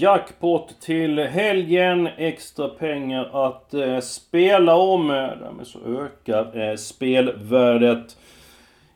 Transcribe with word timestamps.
Jackpot 0.00 0.80
till 0.80 1.18
helgen. 1.18 2.08
Extra 2.16 2.68
pengar 2.68 3.46
att 3.48 3.74
eh, 3.74 4.00
spela 4.00 4.74
om. 4.74 5.08
Därmed 5.08 5.66
så 5.66 5.78
ökar 5.78 6.60
eh, 6.60 6.76
spelvärdet. 6.76 8.16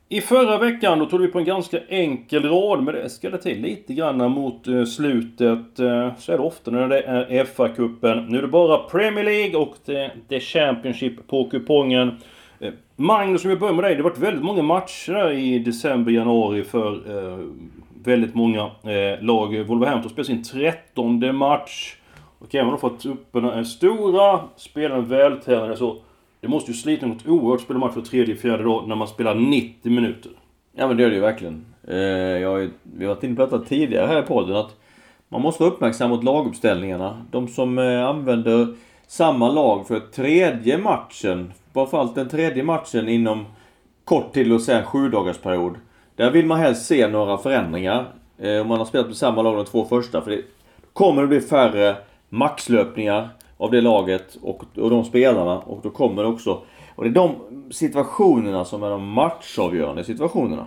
I 0.09 0.21
förra 0.21 0.59
veckan 0.59 0.99
då 0.99 1.07
tog 1.07 1.21
vi 1.21 1.29
på 1.29 1.39
en 1.39 1.45
ganska 1.45 1.81
enkel 1.89 2.49
rad, 2.49 2.83
men 2.83 2.95
det 2.95 3.11
ska 3.11 3.31
det 3.31 3.39
till 3.39 3.61
lite 3.61 3.95
grann 3.95 4.31
mot 4.31 4.69
eh, 4.69 4.85
slutet. 4.85 5.81
Eh, 5.81 6.15
så 6.19 6.33
är 6.33 6.37
det 6.37 6.43
ofta 6.43 6.71
när 6.71 6.89
det 6.89 7.03
är 7.03 7.45
FA-cupen. 7.45 8.27
Nu 8.29 8.39
är 8.39 8.43
det 8.43 8.49
bara 8.49 8.79
Premier 8.79 9.25
League 9.25 9.57
och 9.57 9.77
det, 9.85 10.11
det 10.29 10.37
är 10.37 10.41
Championship 10.41 11.29
på 11.29 11.51
kupongen. 11.51 12.17
Eh, 12.61 12.73
Magnus, 12.97 13.45
om 13.45 13.51
vi 13.51 13.57
börjar 13.57 13.75
med 13.75 13.85
dig. 13.85 13.95
Det 13.95 14.03
har 14.03 14.11
varit 14.11 14.19
väldigt 14.19 14.45
många 14.45 14.63
matcher 14.63 15.31
i 15.31 15.59
december, 15.59 16.13
januari 16.13 16.65
för 16.65 16.93
eh, 16.93 17.39
väldigt 18.05 18.35
många 18.35 18.63
eh, 18.63 19.23
lag. 19.23 19.65
Wolverhampton 19.65 20.11
spelar 20.11 20.25
sin 20.25 20.43
trettonde 20.43 21.33
match. 21.33 21.97
Och 22.39 22.55
även 22.55 22.67
om 22.67 22.71
de 22.71 22.81
fått 22.81 23.07
upp 23.07 23.37
en 23.37 23.45
eh, 23.45 23.63
stora, 23.63 24.41
spelarna 24.57 25.01
vältränade 25.01 25.77
så... 25.77 25.97
Det 26.41 26.49
måste 26.49 26.71
ju 26.71 26.77
slita 26.77 27.07
något 27.07 27.27
oerhört 27.27 27.61
att 27.61 27.65
spela 27.65 27.79
match 27.79 27.95
för 27.95 28.01
tredje, 28.01 28.37
fjärde 28.37 28.65
dag 28.65 28.89
när 28.89 28.97
man 28.97 29.09
spelar 29.09 29.35
90 29.35 29.93
minuter. 29.93 30.33
Ja 30.73 30.89
men 30.89 30.97
det 30.97 31.03
gör 31.03 31.11
det 31.11 31.17
ju 31.17 31.23
verkligen. 31.23 31.67
Eh, 31.89 31.97
jag 31.97 32.51
har 32.51 32.59
ju, 32.59 32.71
vi 32.83 33.05
har 33.05 33.15
varit 33.15 33.25
inne 33.25 33.37
på 33.37 33.43
detta 33.43 33.59
tidigare 33.59 34.07
här 34.07 34.23
i 34.23 34.27
podden 34.27 34.57
att 34.57 34.77
man 35.29 35.43
måste 35.43 35.63
vara 35.63 35.73
uppmärksam 35.73 36.11
mot 36.11 36.25
laguppställningarna. 36.25 37.27
De 37.31 37.49
som 37.49 37.79
eh, 37.79 38.09
använder 38.09 38.75
samma 39.07 39.51
lag 39.51 39.87
för 39.87 40.01
tredje 40.01 40.79
matchen, 40.79 41.53
framförallt 41.75 42.15
den 42.15 42.29
tredje 42.29 42.65
matchen 42.65 43.09
inom 43.09 43.45
kort 44.05 44.33
till 44.33 44.53
och 44.53 44.61
säga 44.61 44.85
sju 44.85 45.09
dagars 45.09 45.39
period. 45.39 45.75
Där 46.17 46.31
vill 46.31 46.47
man 46.47 46.61
helst 46.61 46.87
se 46.87 47.09
några 47.09 47.39
förändringar. 47.39 48.13
Eh, 48.39 48.61
om 48.61 48.69
man 48.69 48.79
har 48.79 48.85
spelat 48.85 49.07
med 49.07 49.17
samma 49.17 49.43
lag 49.43 49.57
de 49.57 49.65
två 49.65 49.85
första. 49.85 50.23
För 50.23 50.31
det 50.31 50.43
kommer 50.93 51.23
det 51.23 51.29
bli 51.29 51.41
färre 51.41 51.97
maxlöpningar 52.29 53.29
av 53.57 53.71
det 53.71 53.81
laget 53.81 54.39
och, 54.43 54.65
och 54.77 54.91
de 54.91 55.05
spelarna. 55.05 55.59
Och 55.59 55.81
då 55.83 55.91
kommer 55.91 56.23
det 56.23 56.29
också... 56.29 56.63
Och 56.95 57.05
det 57.05 57.11
är 57.11 57.15
de 57.15 57.35
situationerna 57.71 58.65
som 58.65 58.83
är 58.83 58.91
de 58.91 59.09
matchavgörande 59.09 60.05
situationerna. 60.05 60.67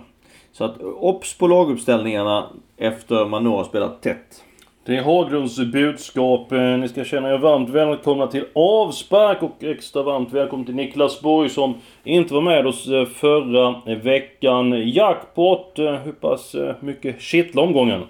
Så 0.52 0.64
att 0.64 0.80
eh, 0.80 0.86
obs 0.86 1.38
på 1.38 1.46
laguppställningarna 1.46 2.50
efter 2.76 3.26
man 3.26 3.44
nu 3.44 3.50
har 3.50 3.64
spelat 3.64 4.02
tätt. 4.02 4.42
Det 4.86 4.96
är 4.96 5.02
Haglunds 5.02 5.58
budskap. 5.58 6.52
Eh, 6.52 6.78
ni 6.78 6.88
ska 6.88 7.04
känna 7.04 7.34
er 7.34 7.38
varmt 7.38 7.70
välkomna 7.70 8.26
till 8.26 8.44
avspark 8.52 9.42
och 9.42 9.64
extra 9.64 10.02
varmt 10.02 10.32
välkommen 10.32 10.66
till 10.66 10.74
Niklas 10.74 11.20
Borg 11.20 11.48
som 11.48 11.74
inte 12.04 12.34
var 12.34 12.40
med 12.40 12.66
oss 12.66 12.88
eh, 12.88 13.04
förra 13.06 13.96
veckan. 14.02 14.90
Jackpot, 14.92 15.78
eh, 15.78 15.94
hur 15.94 16.12
pass 16.12 16.56
mycket 16.80 17.20
kittlar 17.20 17.62
omgången? 17.62 18.02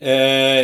Eh, 0.00 0.12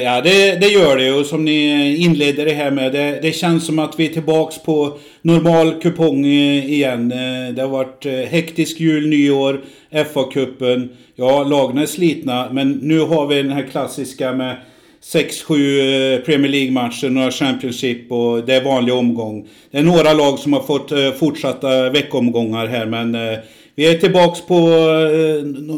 ja, 0.03 0.21
det, 0.21 0.61
det 0.61 0.67
gör 0.67 0.97
det. 0.97 1.13
Och 1.13 1.27
som 1.27 1.45
ni 1.45 1.97
inledde 1.97 2.45
det 2.45 2.55
här 2.55 2.71
med. 2.71 2.93
Det, 2.93 3.19
det 3.23 3.33
känns 3.33 3.67
som 3.67 3.79
att 3.79 4.01
vi 4.01 4.09
är 4.09 4.13
tillbaks 4.13 4.59
på 4.59 4.99
normal 5.23 5.73
kupong 5.81 6.25
igen. 6.25 7.09
Det 7.55 7.63
har 7.63 7.69
varit 7.69 8.07
hektisk 8.31 8.81
jul, 8.81 9.09
nyår, 9.09 9.61
FA-cupen. 9.91 10.89
Ja, 11.15 11.43
lagen 11.43 11.79
är 11.79 11.87
slitna. 11.87 12.49
Men 12.53 12.73
nu 12.73 13.01
har 13.01 13.27
vi 13.27 13.43
den 13.43 13.53
här 13.53 13.67
klassiska 13.71 14.33
med 14.33 14.57
6-7 15.05 16.15
eh, 16.15 16.21
Premier 16.21 16.53
League-matcher, 16.53 17.11
några 17.11 17.31
Championship 17.31 18.13
och 18.13 18.45
det 18.45 18.55
är 18.55 18.65
vanlig 18.65 18.95
omgång. 18.95 19.49
Det 19.71 19.79
är 19.79 19.83
några 19.83 20.13
lag 20.13 20.39
som 20.39 20.53
har 20.53 20.61
fått 20.61 20.93
eh, 20.93 21.11
fortsatta 21.11 21.91
veckomgångar 21.91 22.67
här 22.67 22.87
men 22.87 23.15
eh, 23.15 23.39
vi 23.75 23.95
är 23.95 23.99
tillbaks 23.99 24.41
på 24.41 24.55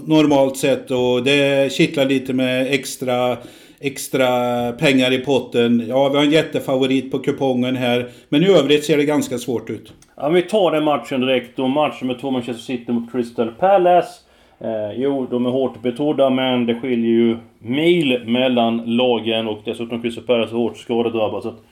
normalt 0.06 0.56
sätt 0.56 0.90
och 0.90 1.24
det 1.24 1.72
kittlar 1.72 2.04
lite 2.04 2.32
med 2.32 2.74
extra 2.74 3.36
extra 3.80 4.28
pengar 4.72 5.12
i 5.12 5.18
potten. 5.18 5.84
Ja, 5.88 6.08
vi 6.08 6.16
har 6.16 6.24
en 6.24 6.30
jättefavorit 6.30 7.10
på 7.10 7.18
kupongen 7.18 7.76
här. 7.76 8.08
Men 8.28 8.42
i 8.42 8.46
övrigt 8.46 8.84
ser 8.84 8.96
det 8.96 9.04
ganska 9.04 9.38
svårt 9.38 9.70
ut. 9.70 9.92
Ja, 10.16 10.28
vi 10.28 10.42
tar 10.42 10.70
den 10.70 10.84
matchen 10.84 11.20
direkt 11.20 11.56
då. 11.56 11.68
Matchen 11.68 12.06
med 12.06 12.20
två 12.20 12.30
Manchester 12.30 12.62
City 12.62 12.92
mot 12.92 13.12
Crystal 13.12 13.48
Palace. 13.48 14.25
Eh, 14.58 14.92
jo, 14.96 15.26
de 15.30 15.46
är 15.46 15.50
hårt 15.50 15.82
betrodda 15.82 16.30
men 16.30 16.66
det 16.66 16.74
skiljer 16.74 17.10
ju 17.10 17.36
mil 17.58 18.22
mellan 18.26 18.96
lagen 18.96 19.48
och 19.48 19.58
dessutom 19.64 20.02
Crystal 20.02 20.24
Palace 20.24 20.54
är 20.54 20.56
hårt 20.56 20.76
skadedrabbad. 20.76 21.42
Så 21.42 21.48
att 21.48 21.62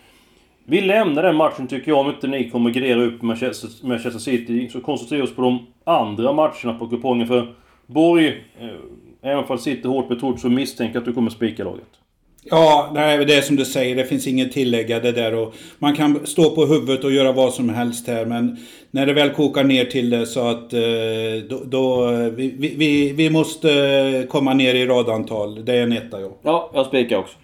vi 0.65 0.81
lämnar 0.81 1.23
den 1.23 1.37
matchen 1.37 1.67
tycker 1.67 1.91
jag 1.91 1.99
om 1.99 2.09
inte 2.09 2.27
ni 2.27 2.51
kommer 2.51 2.71
gradera 2.71 3.03
upp 3.03 3.23
Manchester, 3.23 3.87
Manchester 3.87 4.21
City. 4.21 4.69
Så 4.69 4.81
koncentrerar 4.81 5.23
vi 5.23 5.29
oss 5.29 5.37
på 5.37 5.43
de 5.43 5.67
andra 5.85 6.33
matcherna 6.33 6.79
på 6.79 6.89
kupongen. 6.89 7.27
För 7.27 7.55
Borg, 7.87 8.27
eh, 8.61 8.69
även 9.23 9.45
om 9.45 9.59
City 9.59 9.81
är 9.85 9.89
hårt 9.89 10.09
betrodd 10.09 10.41
så 10.41 10.49
misstänker 10.49 10.95
jag 10.95 11.01
att 11.01 11.07
du 11.07 11.13
kommer 11.13 11.31
spika 11.31 11.65
laget. 11.65 12.04
Ja, 12.45 12.91
nej, 12.95 13.25
det 13.25 13.35
är 13.35 13.41
som 13.41 13.57
du 13.57 13.65
säger. 13.65 13.97
Det 13.97 14.05
finns 14.05 14.27
inget 14.27 14.53
tillägga 14.53 15.01
det 15.01 15.13
där. 15.13 15.35
Och 15.35 15.55
man 15.79 15.97
kan 15.97 16.27
stå 16.27 16.51
på 16.51 16.67
huvudet 16.67 17.05
och 17.05 17.13
göra 17.13 17.33
vad 17.33 17.55
som 17.55 17.69
helst 17.69 18.09
här. 18.09 18.25
Men 18.27 18.57
när 18.91 19.07
det 19.07 19.13
väl 19.13 19.31
kokar 19.31 19.65
ner 19.65 19.85
till 19.85 20.11
det 20.11 20.27
så 20.27 20.49
att 20.49 20.73
eh, 20.73 20.81
då, 21.49 21.61
då 21.65 22.07
vi, 22.37 22.75
vi, 22.79 23.13
vi 23.13 23.31
måste 23.31 24.27
komma 24.29 24.55
ner 24.55 24.75
i 24.75 24.87
radantal. 24.87 25.65
Det 25.65 25.75
är 25.75 25.83
en 25.83 25.93
etta 25.93 26.21
ja. 26.21 26.31
Ja, 26.43 26.71
jag 26.75 26.87
spikar 26.87 27.17
också. 27.17 27.37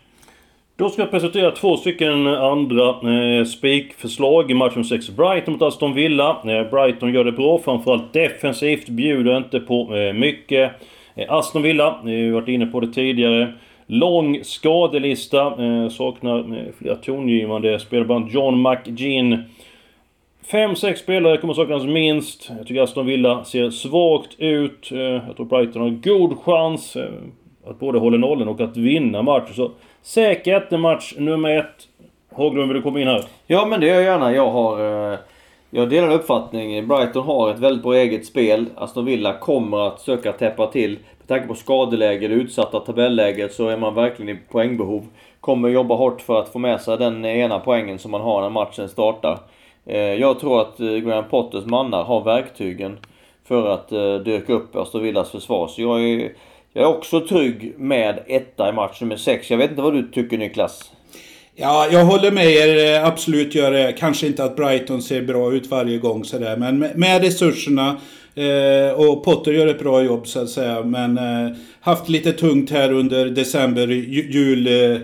Då 0.76 0.88
ska 0.88 1.02
jag 1.02 1.10
presentera 1.10 1.50
två 1.50 1.76
stycken 1.76 2.26
andra 2.26 2.88
eh, 2.88 3.44
spikförslag 3.44 4.50
i 4.50 4.54
matchen 4.54 4.84
6 4.84 5.10
Brighton 5.10 5.52
mot 5.52 5.62
Aston 5.62 5.94
Villa. 5.94 6.30
Eh, 6.30 6.70
Brighton 6.70 7.12
gör 7.12 7.24
det 7.24 7.32
bra, 7.32 7.58
framförallt 7.58 8.12
defensivt, 8.12 8.88
bjuder 8.88 9.36
inte 9.36 9.60
på 9.60 9.96
eh, 9.96 10.12
mycket. 10.12 10.72
Eh, 11.14 11.32
Aston 11.32 11.62
Villa, 11.62 11.88
eh, 11.88 12.04
vi 12.04 12.26
har 12.26 12.32
varit 12.32 12.48
inne 12.48 12.66
på 12.66 12.80
det 12.80 12.92
tidigare. 12.92 13.54
Lång 13.92 14.44
skadelista, 14.44 15.46
eh, 15.64 15.88
saknar 15.88 16.38
eh, 16.38 16.72
flera 16.78 16.96
tongivande 16.96 17.78
spelare, 17.78 18.04
bland 18.06 18.22
annat 18.24 18.34
John 18.34 18.62
McGinn. 18.62 19.38
Fem, 20.50 20.76
sex 20.76 21.00
spelare 21.00 21.36
kommer 21.36 21.54
saknas 21.54 21.84
minst. 21.84 22.50
Jag 22.58 22.66
tycker 22.66 22.82
Aston 22.82 23.06
Villa 23.06 23.44
ser 23.44 23.70
svagt 23.70 24.34
ut. 24.38 24.92
Eh, 24.92 24.98
Jag 24.98 25.36
tror 25.36 25.46
Brighton 25.46 25.82
har 25.82 25.88
en 25.88 26.00
god 26.00 26.38
chans 26.38 26.96
eh, 26.96 27.10
att 27.66 27.78
både 27.78 27.98
hålla 27.98 28.16
nollen 28.18 28.48
och 28.48 28.60
att 28.60 28.76
vinna 28.76 29.22
matchen. 29.22 29.54
Så 29.54 29.70
säkert 30.02 30.70
match 30.70 31.14
nummer 31.18 31.58
ett. 31.58 31.88
Haglund, 32.36 32.68
vill 32.68 32.76
du 32.76 32.82
komma 32.82 33.00
in 33.00 33.08
här? 33.08 33.24
Ja 33.46 33.66
men 33.66 33.80
det 33.80 33.86
gör 33.86 33.94
jag 33.94 34.04
gärna. 34.04 34.32
Jag 34.34 34.50
har... 34.50 35.12
eh, 35.12 35.18
Jag 35.70 35.88
delar 35.90 36.12
uppfattning. 36.12 36.88
Brighton 36.88 37.26
har 37.26 37.50
ett 37.50 37.58
väldigt 37.58 37.82
bra 37.82 37.94
eget 37.94 38.26
spel. 38.26 38.66
Aston 38.76 39.04
Villa 39.04 39.32
kommer 39.38 39.86
att 39.88 40.00
söka 40.00 40.32
täppa 40.32 40.66
till. 40.66 40.98
Med 41.30 41.38
tanke 41.38 41.48
på 41.48 41.60
skadeläge, 41.60 42.28
det 42.28 42.34
utsatta 42.34 42.80
tabelläget 42.80 43.54
så 43.54 43.68
är 43.68 43.76
man 43.76 43.94
verkligen 43.94 44.36
i 44.36 44.40
poängbehov. 44.50 45.06
Kommer 45.40 45.68
jobba 45.68 45.94
hårt 45.94 46.20
för 46.20 46.40
att 46.40 46.48
få 46.48 46.58
med 46.58 46.80
sig 46.80 46.98
den 46.98 47.24
ena 47.24 47.58
poängen 47.58 47.98
som 47.98 48.10
man 48.10 48.20
har 48.20 48.42
när 48.42 48.50
matchen 48.50 48.88
startar. 48.88 49.38
Eh, 49.86 49.98
jag 49.98 50.40
tror 50.40 50.60
att 50.60 50.80
eh, 50.80 50.86
Graham 50.86 51.24
Potters 51.30 51.64
mannar 51.64 52.04
har 52.04 52.24
verktygen 52.24 52.98
för 53.44 53.68
att 53.68 53.92
eh, 53.92 54.14
dyka 54.14 54.52
upp 54.52 54.76
Aston 54.76 55.02
Villas 55.02 55.30
försvar. 55.30 55.68
Så 55.68 55.82
jag 55.82 56.02
är, 56.04 56.32
jag 56.72 56.84
är 56.84 56.96
också 56.96 57.20
trygg 57.20 57.74
med 57.78 58.18
etta 58.26 58.68
i 58.68 58.72
match 58.72 59.00
nummer 59.00 59.16
6. 59.16 59.50
Jag 59.50 59.58
vet 59.58 59.70
inte 59.70 59.82
vad 59.82 59.94
du 59.94 60.10
tycker 60.10 60.38
Niklas? 60.38 60.92
Ja, 61.54 61.88
jag 61.92 62.04
håller 62.04 62.30
med 62.30 62.46
er. 62.46 63.04
Absolut 63.04 63.54
gör 63.54 63.70
det. 63.70 63.92
Kanske 63.98 64.26
inte 64.26 64.44
att 64.44 64.56
Brighton 64.56 65.02
ser 65.02 65.22
bra 65.22 65.52
ut 65.52 65.66
varje 65.66 65.98
gång 65.98 66.24
sådär. 66.24 66.56
Men 66.56 66.78
med 66.78 67.22
resurserna. 67.22 67.96
Eh, 68.34 68.92
och 69.00 69.24
Potter 69.24 69.52
gör 69.52 69.66
ett 69.66 69.78
bra 69.78 70.02
jobb 70.02 70.26
så 70.26 70.40
att 70.40 70.50
säga. 70.50 70.82
Men 70.82 71.18
eh, 71.18 71.56
haft 71.80 72.08
lite 72.08 72.32
tungt 72.32 72.70
här 72.70 72.92
under 72.92 73.26
december, 73.26 73.86
ju, 73.88 74.30
jul... 74.32 74.66
Eh, 74.66 75.00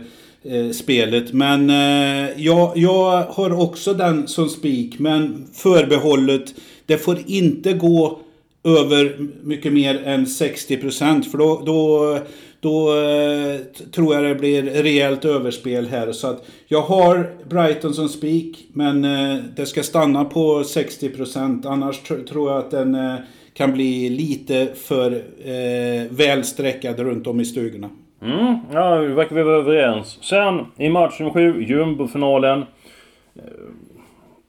eh, 0.48 0.70
spelet. 0.70 1.32
Men 1.32 1.70
eh, 1.70 2.30
jag, 2.36 2.72
jag 2.76 3.22
har 3.22 3.60
också 3.60 3.94
den 3.94 4.28
som 4.28 4.48
spik. 4.48 4.98
Men 4.98 5.46
förbehållet, 5.52 6.54
det 6.86 6.98
får 6.98 7.18
inte 7.26 7.72
gå 7.72 8.20
över 8.66 9.16
mycket 9.42 9.72
mer 9.72 10.02
än 10.04 10.24
60% 10.24 11.22
för 11.22 11.38
då, 11.38 11.62
då, 11.66 12.18
då 12.60 12.88
eh, 12.98 13.60
tror 13.92 14.14
jag 14.14 14.24
det 14.24 14.34
blir 14.34 14.62
rejält 14.62 15.24
överspel 15.24 15.86
här. 15.86 16.12
Så 16.12 16.26
att 16.26 16.44
jag 16.68 16.82
har 16.82 17.30
Brighton 17.48 17.94
som 17.94 18.08
spik 18.08 18.66
men 18.72 19.04
eh, 19.04 19.36
det 19.56 19.66
ska 19.66 19.82
stanna 19.82 20.24
på 20.24 20.62
60% 20.62 21.66
annars 21.66 22.00
tr- 22.02 22.24
tror 22.26 22.50
jag 22.50 22.58
att 22.58 22.70
den 22.70 22.94
eh, 22.94 23.14
kan 23.54 23.72
bli 23.72 24.10
lite 24.10 24.68
för 24.74 25.12
eh, 25.44 26.10
välsträckad 26.10 26.98
runt 27.00 27.26
om 27.26 27.40
i 27.40 27.44
stugorna. 27.44 27.90
Mm, 28.22 28.56
ja, 28.72 28.96
vi 28.98 29.14
verkar 29.14 29.36
vi 29.36 29.42
vara 29.42 29.56
överens. 29.56 30.18
Sen 30.22 30.64
i 30.76 30.88
match 30.88 31.20
nummer 31.20 31.32
7, 31.32 31.62
jumbofinalen. 31.62 32.64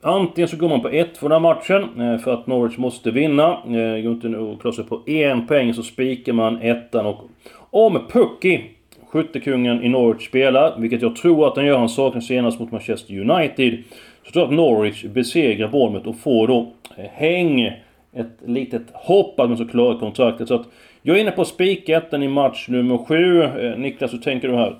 Antingen 0.07 0.47
så 0.47 0.57
går 0.57 0.69
man 0.69 0.81
på 0.81 0.89
1 0.89 1.17
för 1.17 1.29
den 1.29 1.43
här 1.43 1.53
matchen 1.53 2.01
eh, 2.01 2.17
för 2.17 2.33
att 2.33 2.47
Norwich 2.47 2.77
måste 2.77 3.11
vinna. 3.11 3.51
Eh, 3.51 4.01
går 4.03 4.11
inte 4.11 4.27
att 4.27 4.61
klara 4.61 4.75
sig 4.75 4.83
på 4.83 5.01
en 5.05 5.47
poäng 5.47 5.73
så 5.73 5.83
spikar 5.83 6.33
man 6.33 6.61
ettan 6.61 7.05
och... 7.05 7.29
Om 7.69 7.99
Pucky, 8.11 8.61
skyttekungen 9.09 9.83
i 9.83 9.89
Norwich, 9.89 10.27
spelar, 10.27 10.77
vilket 10.77 11.01
jag 11.01 11.15
tror 11.15 11.47
att 11.47 11.55
han 11.55 11.65
gör, 11.65 11.77
han 11.77 11.89
saknas 11.89 12.27
senast 12.27 12.59
mot 12.59 12.71
Manchester 12.71 13.19
United. 13.19 13.83
Så 14.25 14.31
tror 14.31 14.43
jag 14.43 14.49
att 14.49 14.55
Norwich 14.55 15.03
besegrar 15.03 15.67
Bournemouth 15.67 16.07
och 16.07 16.19
får 16.19 16.47
då 16.47 16.71
eh, 16.97 17.05
häng. 17.13 17.71
Ett 18.13 18.37
litet 18.45 18.83
hopp 18.93 19.39
att 19.39 19.49
man 19.49 19.57
ska 19.57 19.67
klara 19.67 19.99
kontraktet. 19.99 20.47
Så 20.47 20.55
att 20.55 20.67
jag 21.01 21.17
är 21.17 21.21
inne 21.21 21.31
på 21.31 21.45
spiketten 21.45 22.23
i 22.23 22.27
match 22.27 22.67
nummer 22.67 22.97
7. 22.97 23.75
Niklas, 23.77 24.13
hur 24.13 24.17
tänker 24.17 24.47
du 24.47 24.55
här? 24.55 24.75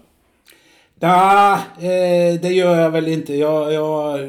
Ja, 1.00 1.60
eh, 1.80 2.42
det 2.42 2.50
gör 2.50 2.76
jag 2.76 2.92
väl 2.92 3.08
inte. 3.08 3.34
Jag, 3.34 3.74
jag, 3.74 4.20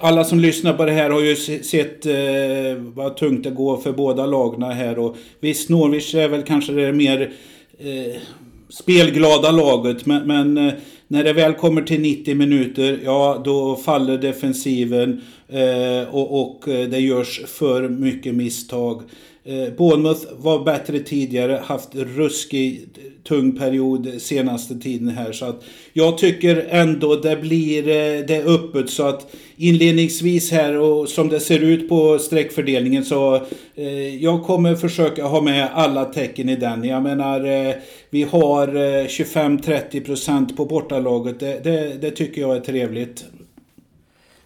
alla 0.00 0.24
som 0.24 0.40
lyssnar 0.40 0.72
på 0.72 0.84
det 0.84 0.92
här 0.92 1.10
har 1.10 1.20
ju 1.20 1.36
sett 1.62 2.06
eh, 2.06 2.82
vad 2.94 3.16
tungt 3.16 3.44
det 3.44 3.50
går 3.50 3.76
för 3.76 3.92
båda 3.92 4.26
lagna 4.26 4.70
här. 4.70 4.98
Och 4.98 5.16
visst, 5.40 5.68
Norwich 5.68 6.14
är 6.14 6.28
väl 6.28 6.42
kanske 6.42 6.72
det 6.72 6.92
mer 6.92 7.32
eh, 7.78 8.20
spelglada 8.68 9.50
laget. 9.50 10.06
Men, 10.06 10.26
men 10.26 10.68
eh, 10.68 10.74
när 11.08 11.24
det 11.24 11.32
väl 11.32 11.54
kommer 11.54 11.82
till 11.82 12.00
90 12.00 12.34
minuter, 12.34 13.00
ja 13.04 13.42
då 13.44 13.76
faller 13.76 14.18
defensiven. 14.18 15.20
Eh, 15.48 16.14
och, 16.14 16.40
och 16.40 16.68
eh, 16.68 16.88
det 16.88 17.00
görs 17.00 17.40
för 17.46 17.88
mycket 17.88 18.34
misstag. 18.34 19.02
Eh, 19.48 19.74
Bournemouth 19.76 20.26
var 20.36 20.64
bättre 20.64 20.98
tidigare, 20.98 21.60
haft 21.64 21.94
ruskig 21.94 22.88
tung 23.28 23.58
period 23.58 24.08
senaste 24.18 24.74
tiden 24.74 25.08
här. 25.08 25.32
Så 25.32 25.44
att 25.44 25.64
jag 25.92 26.18
tycker 26.18 26.66
ändå 26.70 27.16
det 27.16 27.36
blir 27.36 27.88
eh, 27.88 28.26
det 28.26 28.44
öppet 28.44 28.90
så 28.90 29.02
att 29.02 29.34
inledningsvis 29.56 30.52
här 30.52 30.76
och 30.78 31.08
som 31.08 31.28
det 31.28 31.40
ser 31.40 31.60
ut 31.60 31.88
på 31.88 32.18
streckfördelningen 32.18 33.04
så 33.04 33.34
eh, 33.74 34.16
jag 34.22 34.44
kommer 34.44 34.74
försöka 34.74 35.24
ha 35.24 35.40
med 35.40 35.68
alla 35.74 36.04
tecken 36.04 36.48
i 36.48 36.56
den. 36.56 36.84
Jag 36.84 37.02
menar 37.02 37.68
eh, 37.68 37.74
vi 38.10 38.22
har 38.22 38.68
eh, 38.68 39.04
25-30% 39.06 40.56
på 40.56 40.64
bortalaget. 40.64 41.40
Det, 41.40 41.64
det, 41.64 42.00
det 42.00 42.10
tycker 42.10 42.40
jag 42.40 42.56
är 42.56 42.60
trevligt. 42.60 43.24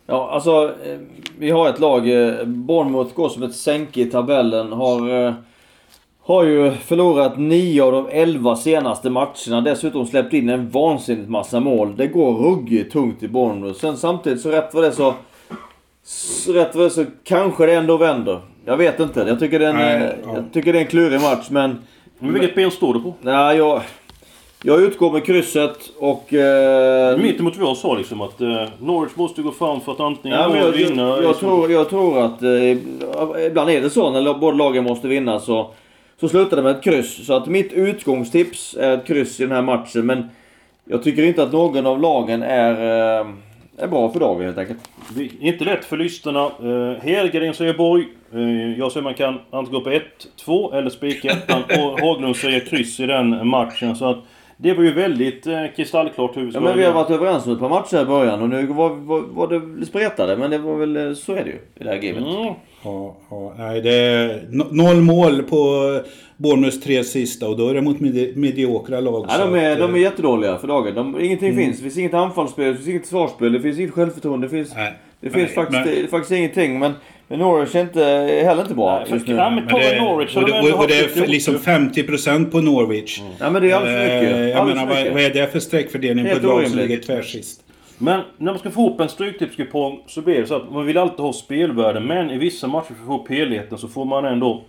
Ja, 0.06 0.31
alltså 0.31 0.75
eh, 0.84 0.99
vi 1.38 1.50
har 1.50 1.69
ett 1.69 1.81
lag. 1.81 2.08
Eh, 2.08 2.44
Bournemouth 2.44 3.14
går 3.14 3.28
som 3.28 3.43
ett 3.43 3.54
sänke 3.54 4.00
i 4.00 4.04
tabellen. 4.04 4.72
Har, 4.72 5.26
eh, 5.26 5.34
har 6.22 6.44
ju 6.44 6.70
förlorat 6.70 7.38
9 7.38 7.82
av 7.82 7.93
de 7.93 8.08
11 8.10 8.56
senaste 8.56 9.10
matcherna. 9.10 9.60
Dessutom 9.64 10.06
släppt 10.06 10.32
in 10.32 10.49
en 10.49 10.70
vansinnigt 10.70 11.28
massa 11.28 11.60
mål. 11.60 11.96
Det 11.96 12.06
går 12.06 12.32
ruggigt 12.32 12.93
tungt 12.93 13.22
i 13.22 13.28
Bournemouth. 13.28 13.81
Sen 13.81 13.96
samtidigt 13.96 14.40
så 14.40 14.50
rätt 14.50 14.75
vad 14.75 14.84
det 14.84 14.93
så... 14.93 15.14
Rätt 16.49 16.75
vad 16.75 16.84
det 16.87 16.90
så 16.90 17.04
kanske 17.25 17.66
det 17.66 17.75
ändå 17.75 17.96
vänder. 17.96 18.40
Jag 18.64 18.76
vet 18.76 19.00
inte. 19.00 19.20
Jag 19.20 19.38
tycker 19.38 19.58
det 19.58 19.66
är 19.66 19.70
en, 19.70 19.76
Nej, 19.76 20.16
ja. 20.25 20.34
jag 20.34 20.52
tycker 20.52 20.72
det 20.72 20.78
är 20.78 20.82
en 20.82 20.88
klurig 20.88 21.20
match 21.20 21.46
men... 21.50 21.78
Men 22.19 22.32
vilket 22.32 22.54
ben 22.54 22.70
står 22.70 22.94
du 22.94 23.00
på? 23.00 23.14
Nej, 23.20 23.56
jag... 23.56 23.82
Jag 24.64 24.82
utgår 24.82 25.12
med 25.12 25.25
krysset 25.25 25.91
och... 25.99 26.35
Eh, 26.35 27.19
Mitt 27.19 27.41
emot 27.41 27.56
vad 27.56 27.69
jag 27.69 27.76
sa 27.76 27.94
liksom 27.94 28.20
att 28.20 28.41
eh, 28.41 28.64
Norwich 28.81 29.17
måste 29.17 29.43
gå 29.43 29.53
fram 29.53 29.81
för 29.81 29.93
att 29.93 30.00
antingen 30.00 30.38
ja, 30.38 30.56
jag, 30.56 30.73
vinna... 30.73 31.03
Jag, 31.03 31.25
jag, 31.25 31.38
tror, 31.38 31.70
jag 31.70 31.88
tror 31.88 32.25
att 32.25 32.43
eh, 32.43 33.47
ibland 33.47 33.70
är 33.70 33.81
det 33.81 33.91
så 33.91 34.11
när 34.11 34.35
båda 34.35 34.56
lagen 34.56 34.85
måste 34.85 35.09
vinna 35.09 35.41
så, 35.41 35.70
så 36.20 36.29
slutar 36.29 36.56
det 36.56 36.62
med 36.62 36.76
ett 36.76 36.85
kryss. 36.85 37.26
Så 37.26 37.35
att 37.35 37.47
mitt 37.47 37.73
utgångstips 37.73 38.76
är 38.81 38.94
ett 38.94 39.06
kryss 39.06 39.41
i 39.41 39.43
den 39.43 39.53
här 39.53 39.62
matchen. 39.62 40.06
Men 40.06 40.29
jag 40.85 41.03
tycker 41.03 41.23
inte 41.23 41.43
att 41.43 41.53
någon 41.53 41.87
av 41.87 42.00
lagen 42.00 42.43
är, 42.43 42.73
eh, 43.20 43.26
är 43.79 43.88
bra 43.88 44.11
för 44.11 44.20
dagen 44.20 44.44
helt 44.44 44.59
enkelt. 44.59 44.79
Det 45.17 45.23
är 45.23 45.31
inte 45.41 45.64
lätt 45.64 45.85
för 45.85 45.97
lyssnarna. 45.97 46.44
Eh, 46.44 47.03
Helgardin 47.03 47.55
säger 47.55 47.75
Borg. 47.75 48.05
Eh, 48.35 48.79
jag 48.79 48.93
säger 48.93 49.05
man 49.05 49.14
kan 49.14 49.38
antingen 49.50 49.81
gå 49.81 49.81
på 49.81 49.91
1, 49.91 50.03
2 50.37 50.73
eller 50.73 50.91
spika 50.91 51.31
ettan. 51.31 51.62
och 51.62 52.00
Haglund 52.00 52.37
säger 52.37 52.61
kryss 52.61 53.00
i 53.00 53.06
den 53.06 53.49
matchen. 53.49 53.97
Så 53.97 54.05
att 54.11 54.19
det 54.62 54.75
var 54.75 54.85
ju 54.85 54.93
väldigt 54.93 55.47
eh, 55.47 55.64
kristallklart 55.76 56.37
hur 56.37 56.44
vi 56.44 56.50
Ja 56.55 56.61
men 56.61 56.79
vi 56.79 56.85
har 56.85 56.93
varit 56.93 57.11
överens 57.11 57.47
om 57.47 57.53
ett 57.53 57.59
par 57.59 57.69
matcher 57.69 58.03
i 58.03 58.05
början 58.05 58.43
och 58.43 58.49
nu 58.49 58.67
var, 58.67 58.88
var, 58.88 59.20
var 59.20 59.49
det 59.49 59.87
spretade 59.87 60.37
men 60.37 60.50
det 60.50 60.59
var 60.59 60.76
väl 60.76 60.97
eh, 60.97 61.14
så 61.14 61.32
är 61.32 61.44
det 61.44 61.50
ju 61.50 61.56
i 61.56 61.85
det 61.85 61.88
här 61.88 61.97
gamet. 61.97 62.37
Mm. 62.37 62.55
Ja, 62.85 63.17
ja, 63.31 63.55
nej 63.59 63.81
det 63.81 63.94
är 63.94 64.43
noll 64.70 65.00
mål 65.00 65.43
på 65.43 65.59
Bournemouths 66.37 66.81
tre 66.81 67.05
sista 67.05 67.49
och 67.49 67.56
då 67.56 67.69
är 67.69 67.75
det 67.75 67.82
mot 67.82 68.00
medi 68.00 68.32
mediokra 68.37 69.00
lag. 69.00 69.26
Ja, 69.29 69.38
de, 69.38 69.55
är, 69.55 69.73
att, 69.73 69.79
de 69.79 69.94
är 69.94 69.99
jättedåliga 69.99 70.59
för 70.59 70.69
dagen. 70.69 70.94
De, 70.94 71.20
ingenting 71.20 71.49
mm. 71.49 71.64
finns. 71.64 71.76
Det 71.76 71.82
finns 71.82 71.99
inget 71.99 72.14
anfallsspel, 72.14 72.73
det 72.73 72.75
finns 72.75 72.88
inget 72.88 73.03
försvarsspel, 73.03 73.53
det 73.53 73.61
finns 73.61 73.79
inget 73.79 73.94
självförtroende. 73.94 74.47
Det 74.47 74.50
finns, 74.50 74.75
nej, 74.75 74.93
det 75.20 75.31
finns 75.31 75.47
nej, 75.47 75.55
faktiskt, 75.55 75.85
men, 75.85 76.03
det, 76.03 76.09
faktiskt 76.09 76.32
ingenting. 76.32 76.79
Men 76.79 76.93
men 77.28 77.38
Norwich 77.38 77.74
är 77.74 77.80
inte, 77.80 78.04
heller 78.44 78.62
inte 78.62 78.74
bra 78.74 79.04
just 79.08 79.26
nu. 79.26 79.34
Ja, 79.34 79.50
men 79.50 79.66
det, 79.66 80.00
Norwich 80.00 80.36
och, 80.36 80.46
det, 80.46 80.72
och, 80.72 80.80
och 80.80 80.88
det 80.88 81.16
är 81.16 81.26
liksom 81.26 81.54
50% 81.54 82.50
på 82.50 82.60
Norwich. 82.60 83.20
Mm. 83.20 83.32
Ja 83.40 83.50
men 83.50 83.62
det 83.62 83.70
är 83.70 83.76
alldeles 83.76 84.10
för 84.10 84.20
mycket. 84.20 84.36
Eh, 84.36 84.48
jag 84.48 84.66
menar, 84.66 84.86
vad, 84.86 85.12
vad, 85.12 85.22
är 85.22 85.30
det 85.30 85.52
för 85.52 85.60
streckfördelning 85.60 86.24
på 86.24 86.36
ett 86.36 86.42
lag 86.42 86.69
som 86.69 86.78
ligger 86.78 86.98
tvärsist? 86.98 87.64
Men 87.98 88.20
när 88.36 88.52
man 88.52 88.58
ska 88.58 88.70
få 88.70 88.80
ihop 88.80 89.00
en 89.00 89.08
stryktipskupong 89.08 90.02
så 90.06 90.22
blir 90.22 90.40
det 90.40 90.46
så 90.46 90.54
att 90.54 90.72
man 90.72 90.86
vill 90.86 90.98
alltid 90.98 91.20
ha 91.20 91.32
spelvärde. 91.32 92.00
Men 92.00 92.30
i 92.30 92.38
vissa 92.38 92.66
matcher 92.66 92.86
för 92.86 92.94
att 92.94 93.06
få 93.06 93.22
upp 93.22 93.28
helheten 93.28 93.78
så 93.78 93.88
får 93.88 94.04
man 94.04 94.25
ändå... 94.25 94.62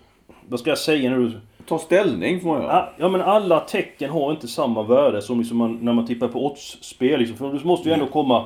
Vad 0.47 0.59
ska 0.59 0.69
jag 0.69 0.77
säga 0.77 1.09
nu? 1.09 1.31
Ta 1.67 1.79
ställning 1.79 2.39
får 2.39 2.49
man 2.49 2.61
göra. 2.61 2.89
Ja 2.97 3.09
men 3.09 3.21
alla 3.21 3.59
tecken 3.59 4.09
har 4.09 4.31
inte 4.31 4.47
samma 4.47 4.83
värde 4.83 5.21
som 5.21 5.39
liksom 5.39 5.57
man, 5.57 5.77
när 5.81 5.94
man 5.94 6.07
tippar 6.07 6.27
på 6.27 6.45
oddsspel. 6.45 7.19
Liksom. 7.19 7.38
För 7.38 7.53
det 7.53 7.63
måste 7.63 7.89
ju 7.89 7.94
ändå 7.94 8.07
komma 8.07 8.45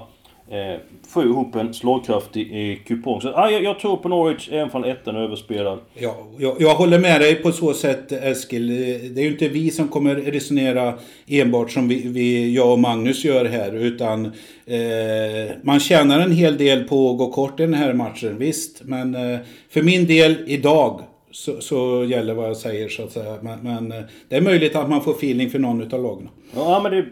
eh, 0.52 0.80
få 1.08 1.24
ihop 1.24 1.56
en 1.56 1.74
slagkraftig 1.74 2.72
eh, 2.72 2.78
kupong. 2.78 3.22
Så 3.22 3.30
ah, 3.30 3.50
jag, 3.50 3.64
jag 3.64 3.80
tror 3.80 3.98
på 3.98 4.10
Norwich, 4.10 4.50
även 4.52 4.72
om 4.72 4.84
ettan 4.84 5.16
är 5.16 5.20
överspelad. 5.20 5.80
Ja, 5.94 6.16
jag, 6.38 6.56
jag 6.60 6.76
håller 6.76 7.00
med 7.00 7.22
dig 7.22 7.36
på 7.36 7.52
så 7.52 7.74
sätt 7.74 8.12
Eskil. 8.12 8.68
Det 9.16 9.22
är 9.22 9.24
ju 9.24 9.32
inte 9.32 9.48
vi 9.48 9.72
som 9.72 9.88
kommer 9.88 10.16
resonera 10.16 10.94
enbart 11.28 11.72
som 11.72 11.88
vi, 11.88 12.08
vi 12.08 12.56
jag 12.56 12.72
och 12.72 12.80
Magnus 12.80 13.26
gör 13.26 13.46
här. 13.46 13.76
Utan 13.76 14.26
eh, 14.66 15.56
man 15.64 15.80
tjänar 15.80 16.20
en 16.20 16.32
hel 16.32 16.58
del 16.58 16.84
på 16.84 17.12
att 17.12 17.18
gå 17.18 17.32
kort 17.32 17.60
i 17.60 17.64
den 17.64 17.74
här 17.74 17.94
matchen, 17.94 18.38
visst. 18.38 18.82
Men 18.84 19.16
eh, 19.16 19.40
för 19.70 19.82
min 19.82 20.06
del 20.06 20.36
idag 20.48 21.02
så, 21.32 21.62
så, 21.62 22.06
gäller 22.06 22.34
vad 22.34 22.50
jag 22.50 22.58
säger 22.58 22.90
så 22.90 23.04
att 23.04 23.12
säga. 23.12 23.38
Men, 23.42 23.60
men, 23.60 23.92
eh, 23.92 24.04
det 24.30 24.36
är 24.36 24.42
möjligt 24.42 24.76
att 24.76 24.90
man 24.90 25.02
får 25.02 25.12
feeling 25.12 25.50
för 25.50 25.60
någon 25.60 25.82
utav 25.82 26.04
lagen. 26.04 26.30
Ja 26.56 26.80
men 26.84 26.92
det 26.92 27.06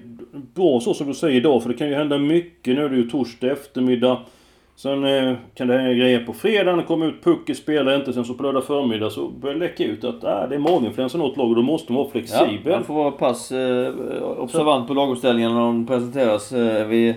bra 0.53 0.79
så 0.79 0.93
som 0.93 1.07
du 1.07 1.13
säger 1.13 1.35
idag 1.35 1.63
för 1.63 1.69
det 1.69 1.75
kan 1.75 1.87
ju 1.87 1.95
hända 1.95 2.17
mycket. 2.17 2.75
Nu 2.75 2.85
är 2.85 2.89
det 2.89 2.95
ju 2.95 3.09
torsdag 3.09 3.51
eftermiddag. 3.51 4.17
Sen 4.75 5.03
eh, 5.03 5.35
kan 5.55 5.67
det 5.67 5.77
hända 5.77 5.93
grejer 5.93 6.19
på 6.19 6.33
fredagen, 6.33 6.83
kommer 6.83 7.07
ut 7.07 7.23
pucken, 7.23 7.55
spelar 7.55 7.95
inte. 7.95 8.13
Sen 8.13 8.25
så 8.25 8.33
på 8.33 8.43
lördag 8.43 8.63
förmiddag 8.63 9.09
så 9.09 9.27
börjar 9.27 9.53
det 9.53 9.59
läcka 9.59 9.83
ut 9.83 10.03
att 10.03 10.23
äh, 10.23 10.49
det 10.49 10.55
är 10.55 10.59
maginfluensa 10.59 11.17
något 11.17 11.37
lag 11.37 11.49
och 11.49 11.55
då 11.55 11.61
måste 11.61 11.91
man 11.91 12.01
vara 12.01 12.11
flexibel. 12.11 12.59
Ja, 12.65 12.71
man 12.71 12.83
får 12.83 12.93
vara 12.93 13.11
pass 13.11 13.51
eh, 13.51 13.93
observant 14.37 14.87
på 14.87 14.93
laguppställningarna 14.93 15.55
när 15.55 15.61
de 15.61 15.87
presenteras. 15.87 16.51
Eh, 16.51 16.87
vid 16.87 17.15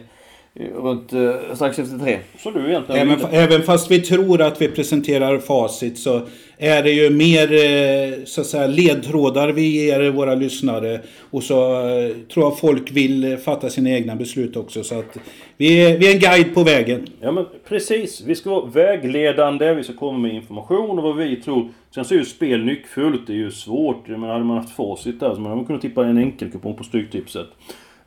runt 0.58 1.12
eh, 1.12 1.54
strax 1.54 1.78
efter 1.78 1.98
tre. 1.98 2.18
Så 2.38 2.50
du 2.50 2.68
egentligen 2.68 3.10
även, 3.10 3.26
även 3.30 3.62
fast 3.62 3.90
vi 3.90 4.00
tror 4.00 4.42
att 4.42 4.62
vi 4.62 4.68
presenterar 4.68 5.38
facit 5.38 5.98
så 5.98 6.20
är 6.58 6.82
det 6.82 6.90
ju 6.90 7.10
mer 7.10 7.52
eh, 7.52 8.24
så 8.24 8.40
att 8.40 8.46
säga, 8.46 8.66
ledtrådar 8.66 9.48
vi 9.48 9.84
ger 9.84 10.10
våra 10.10 10.34
lyssnare. 10.34 11.00
Och 11.30 11.42
så 11.42 11.88
eh, 11.88 12.16
tror 12.32 12.44
jag 12.44 12.58
folk 12.58 12.90
vill 12.92 13.36
fatta 13.44 13.70
sina 13.70 13.90
egna 13.90 14.16
beslut 14.16 14.56
också. 14.56 14.84
Så 14.84 14.98
att 14.98 15.18
vi 15.56 15.84
är, 15.84 15.98
vi 15.98 16.10
är 16.10 16.14
en 16.14 16.20
guide 16.20 16.54
på 16.54 16.62
vägen. 16.62 17.06
Ja 17.20 17.32
men 17.32 17.46
precis. 17.68 18.20
Vi 18.20 18.34
ska 18.34 18.50
vara 18.50 18.66
vägledande. 18.66 19.74
Vi 19.74 19.84
ska 19.84 19.92
komma 19.92 20.18
med 20.18 20.34
information 20.34 20.98
och 20.98 21.04
vad 21.04 21.16
vi 21.16 21.36
tror. 21.36 21.68
Sen 21.94 22.04
så 22.04 22.14
är 22.14 22.18
ju 22.18 22.24
spel 22.24 22.64
nyckfullt. 22.64 23.26
Det 23.26 23.32
är 23.32 23.36
ju 23.36 23.50
svårt. 23.50 24.08
Men 24.08 24.22
hade 24.22 24.44
man 24.44 24.56
haft 24.56 24.76
facit 24.76 25.20
där 25.20 25.34
så 25.34 25.40
man 25.40 25.44
hade 25.44 25.56
man 25.56 25.64
kunnat 25.64 25.82
tippa 25.82 26.06
en 26.06 26.18
enkelkupong 26.18 26.74
på 26.74 26.84
Stryktipset. 26.84 27.46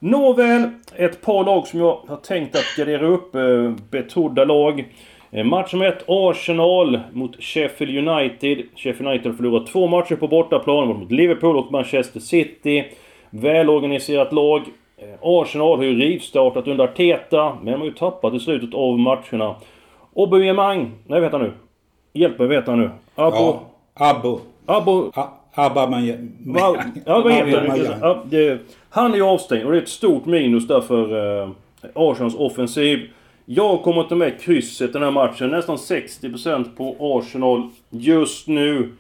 Nåväl, 0.04 0.70
ett 0.96 1.22
par 1.22 1.44
lag 1.44 1.68
som 1.68 1.80
jag 1.80 1.98
har 2.08 2.16
tänkt 2.16 2.56
att 2.56 2.76
gardera 2.78 3.08
upp. 3.08 3.36
Eh, 3.36 3.72
betrodda 3.92 4.46
lag. 4.46 4.94
Eh, 5.32 5.44
match 5.44 5.74
nummer 5.74 5.86
ett, 5.86 6.04
Arsenal 6.08 7.00
mot 7.14 7.44
Sheffield 7.44 8.08
United. 8.08 8.66
Sheffield 8.76 9.08
United 9.08 9.32
har 9.32 9.38
förlorat 9.38 9.68
två 9.68 9.88
matcher 9.88 10.16
på 10.16 10.28
bortaplan 10.28 10.88
mot 10.88 11.12
Liverpool 11.12 11.58
och 11.58 11.72
Manchester 11.72 12.20
City. 12.20 12.86
Välorganiserat 13.30 14.34
lag. 14.34 14.62
Eh, 14.98 15.08
Arsenal 15.22 15.78
har 15.78 15.84
ju 15.84 16.00
rivstartat 16.00 16.68
under 16.68 16.84
Arteta, 16.84 17.58
men 17.62 17.74
de 17.74 17.80
har 17.80 17.86
ju 17.86 17.94
tappat 17.94 18.34
i 18.34 18.40
slutet 18.40 18.74
av 18.74 19.00
matcherna. 19.00 19.56
Aubameyang, 20.16 20.92
nej 21.08 21.22
vad 21.22 21.24
heter 21.24 21.40
han 21.40 21.48
nu? 21.48 21.54
Hjälp 22.14 22.40
mig, 22.40 22.48
vad 22.48 22.58
heter 22.58 22.72
han 22.72 22.82
nu? 22.82 22.90
Abo... 23.16 23.60
Ja, 24.00 24.10
Abo. 24.10 24.40
Abo... 24.66 25.12
Abba 25.54 25.90
man, 25.90 26.08
Ja, 27.06 27.22
vad 27.22 27.34
heter 27.34 27.68
han? 27.68 28.00
Ja, 28.02 28.24
det, 28.30 28.60
han 28.90 29.12
är 29.12 29.16
ju 29.16 29.24
avstängd 29.24 29.66
och 29.66 29.72
det 29.72 29.78
är 29.78 29.82
ett 29.82 29.90
stort 29.90 30.26
minus 30.26 30.68
där 30.68 30.82
för 30.82 31.42
eh, 31.44 31.50
Arsenals 31.94 32.36
offensiv. 32.36 33.10
Jag 33.46 33.84
kommer 33.84 34.02
inte 34.02 34.16
med 34.16 34.42
krysset 34.42 34.94
den 34.94 35.04
här 35.04 35.12
matchen. 35.12 35.50
Nästan 35.50 35.76
60% 35.76 36.66
på 36.78 36.96
Arsenal 37.00 37.70
just 37.90 38.48
nu. 38.48 38.92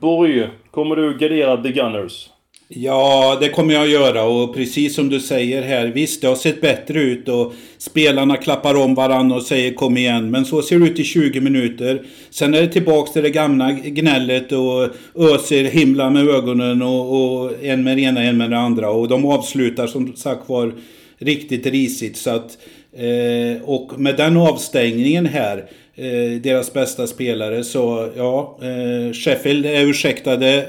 Borg, 0.00 0.48
kommer 0.70 0.96
du 0.96 1.18
gardera 1.18 1.56
The 1.62 1.72
Gunners? 1.72 2.30
Ja, 2.68 3.38
det 3.40 3.48
kommer 3.48 3.74
jag 3.74 3.82
att 3.82 3.90
göra 3.90 4.24
och 4.24 4.54
precis 4.54 4.94
som 4.94 5.08
du 5.08 5.20
säger 5.20 5.62
här, 5.62 5.86
visst 5.86 6.20
det 6.20 6.26
har 6.26 6.34
sett 6.34 6.60
bättre 6.60 7.00
ut 7.00 7.28
och 7.28 7.54
spelarna 7.78 8.36
klappar 8.36 8.74
om 8.74 8.94
varandra 8.94 9.36
och 9.36 9.42
säger 9.42 9.74
kom 9.74 9.96
igen. 9.96 10.30
Men 10.30 10.44
så 10.44 10.62
ser 10.62 10.78
det 10.78 10.86
ut 10.86 10.98
i 10.98 11.04
20 11.04 11.40
minuter. 11.40 12.02
Sen 12.30 12.54
är 12.54 12.62
det 12.62 12.68
tillbaks 12.68 13.12
till 13.12 13.22
det 13.22 13.30
gamla 13.30 13.72
gnället 13.72 14.52
och 14.52 14.88
öser 15.14 15.64
himla 15.64 16.10
med 16.10 16.28
ögonen 16.28 16.82
och, 16.82 17.42
och 17.42 17.64
en 17.64 17.84
med 17.84 17.96
det 17.96 18.02
ena, 18.02 18.22
en 18.22 18.36
med 18.36 18.50
det 18.50 18.58
andra. 18.58 18.90
Och 18.90 19.08
de 19.08 19.26
avslutar 19.26 19.86
som 19.86 20.16
sagt 20.16 20.48
var 20.48 20.72
riktigt 21.18 21.66
risigt. 21.66 22.16
Så 22.16 22.30
att 22.30 22.58
Eh, 22.96 23.62
och 23.62 24.00
med 24.00 24.16
den 24.16 24.36
avstängningen 24.36 25.26
här, 25.26 25.64
eh, 25.96 26.40
deras 26.42 26.72
bästa 26.72 27.06
spelare, 27.06 27.64
så 27.64 28.08
ja, 28.16 28.58
eh, 28.62 29.12
Sheffield 29.12 29.66
är 29.66 29.86
ursäktade 29.86 30.62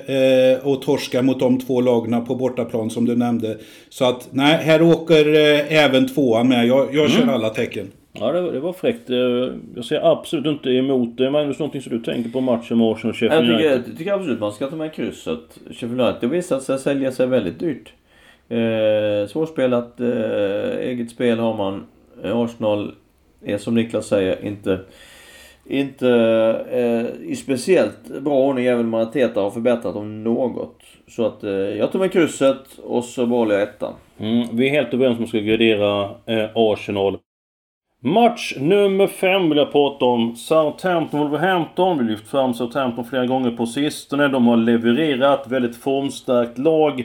eh, 0.59 0.67
och 0.67 0.81
torska 0.81 1.21
mot 1.21 1.39
de 1.39 1.59
två 1.59 1.81
lagen 1.81 2.25
på 2.25 2.35
bortaplan 2.35 2.89
som 2.89 3.05
du 3.05 3.15
nämnde. 3.15 3.57
Så 3.89 4.05
att 4.05 4.27
nej, 4.31 4.57
här 4.63 4.81
åker 4.81 5.33
eh, 5.33 5.83
även 5.83 6.07
tvåan 6.07 6.47
med. 6.49 6.67
Jag, 6.67 6.95
jag 6.95 7.09
kör 7.11 7.21
Mm. 7.23 7.35
alla 7.35 7.49
tecken. 7.49 7.87
Ja, 8.19 8.31
det, 8.31 8.51
det 8.51 8.59
var 8.59 8.73
fräckt. 8.73 9.09
Eh, 9.09 9.17
Jag 9.75 9.85
ser 9.85 10.11
absolut 10.11 10.45
inte 10.45 10.69
emot 10.69 11.17
det. 11.17 11.31
Magnus, 11.31 11.59
någonting 11.59 11.81
som 11.81 11.91
du 11.97 12.03
tänker 12.03 12.29
på 12.29 12.41
matchen 12.41 12.77
med 12.77 12.87
Arsenal 12.87 13.09
och 13.11 13.17
Sheffield 13.17 13.41
tycker, 13.41 13.53
United? 13.53 13.83
jag 13.87 13.97
tycker 13.97 14.13
absolut 14.13 14.39
man 14.39 14.51
ska 14.51 14.67
ta 14.67 14.75
med 14.75 14.93
krysset. 14.93 15.39
Sheffield 15.71 16.01
United 16.01 16.29
har 16.29 16.35
visat 16.35 16.63
sig 16.63 16.79
sälja 16.79 17.11
sig 17.11 17.27
väldigt 17.27 17.59
dyrt. 17.59 17.93
Eh, 18.49 19.27
svårspelat 19.27 19.99
eh, 19.99 20.77
eget 20.79 21.09
spel 21.11 21.39
har 21.39 21.57
man. 21.57 21.83
Arsenal 22.23 22.91
är 23.45 23.57
som 23.57 23.75
Niklas 23.75 24.07
säger 24.07 24.45
inte 24.45 24.79
inte 25.69 26.09
eh, 26.71 27.29
i 27.31 27.35
speciellt 27.35 28.21
bra 28.21 28.33
ordning 28.33 28.65
även 28.65 28.85
om 28.85 28.93
Arteta 28.93 29.41
har 29.41 29.51
förbättrat 29.51 29.93
dem 29.93 30.23
något. 30.23 30.79
Så 31.07 31.25
att 31.25 31.43
eh, 31.43 31.51
jag 31.51 31.91
tar 31.91 31.99
med 31.99 32.11
krysset 32.11 32.77
och 32.83 33.03
så 33.03 33.25
behåller 33.25 33.55
jag 33.55 33.63
ettan. 33.63 33.93
Mm, 34.19 34.47
vi 34.51 34.67
är 34.67 34.71
helt 34.71 34.93
överens 34.93 35.17
om 35.17 35.23
att 35.23 35.29
ska 35.29 35.39
gradera 35.39 36.03
eh, 36.25 36.49
Arsenal. 36.55 37.17
Match 38.05 38.53
nummer 38.59 39.07
fem 39.07 39.49
vill 39.49 39.57
jag 39.57 39.71
prata 39.71 40.05
om. 40.05 40.35
Southampton-Wolverhampton. 40.35 41.97
Vi 41.97 42.03
har 42.03 42.11
lyft 42.11 42.27
fram 42.27 42.53
Southampton 42.53 43.05
flera 43.05 43.25
gånger 43.25 43.51
på 43.51 43.65
sistone. 43.65 44.27
De 44.27 44.47
har 44.47 44.57
levererat. 44.57 45.47
Väldigt 45.47 45.77
formstarkt 45.77 46.57
lag. 46.57 46.99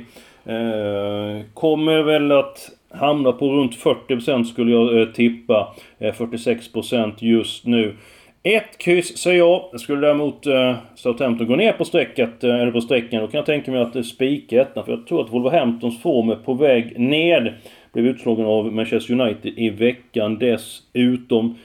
Eh, 0.44 1.44
kommer 1.54 2.02
väl 2.02 2.32
att 2.32 2.70
hamna 2.90 3.32
på 3.32 3.48
runt 3.48 3.76
40% 3.76 4.44
skulle 4.44 4.72
jag 4.72 5.00
eh, 5.00 5.06
tippa. 5.06 5.74
Eh, 5.98 6.14
46% 6.14 7.12
just 7.18 7.66
nu. 7.66 7.96
Ett 8.42 8.78
kryss 8.78 9.18
säger 9.18 9.38
jag. 9.38 9.80
Skulle 9.80 10.06
däremot 10.06 10.46
eh, 10.46 10.76
Southampton 10.94 11.46
gå 11.46 11.56
ner 11.56 11.72
på 11.72 11.84
strecket, 11.84 12.44
eh, 12.44 12.54
eller 12.54 12.72
på 12.72 12.80
strecken, 12.80 13.20
då 13.20 13.26
kan 13.26 13.38
jag 13.38 13.46
tänka 13.46 13.70
mig 13.70 13.80
att 13.80 13.96
eh, 13.96 14.02
spika 14.02 14.62
ettan. 14.62 14.84
För 14.84 14.92
jag 14.92 15.06
tror 15.06 15.24
att 15.24 15.32
Wolverhamptons 15.32 16.02
form 16.02 16.30
är 16.30 16.36
på 16.36 16.54
väg 16.54 17.00
ned. 17.00 17.54
Blev 17.92 18.06
utslagen 18.06 18.46
av 18.46 18.72
Manchester 18.72 19.20
United 19.20 19.52
i 19.58 19.70
veckan 19.70 20.38
dessutom. 20.38 21.58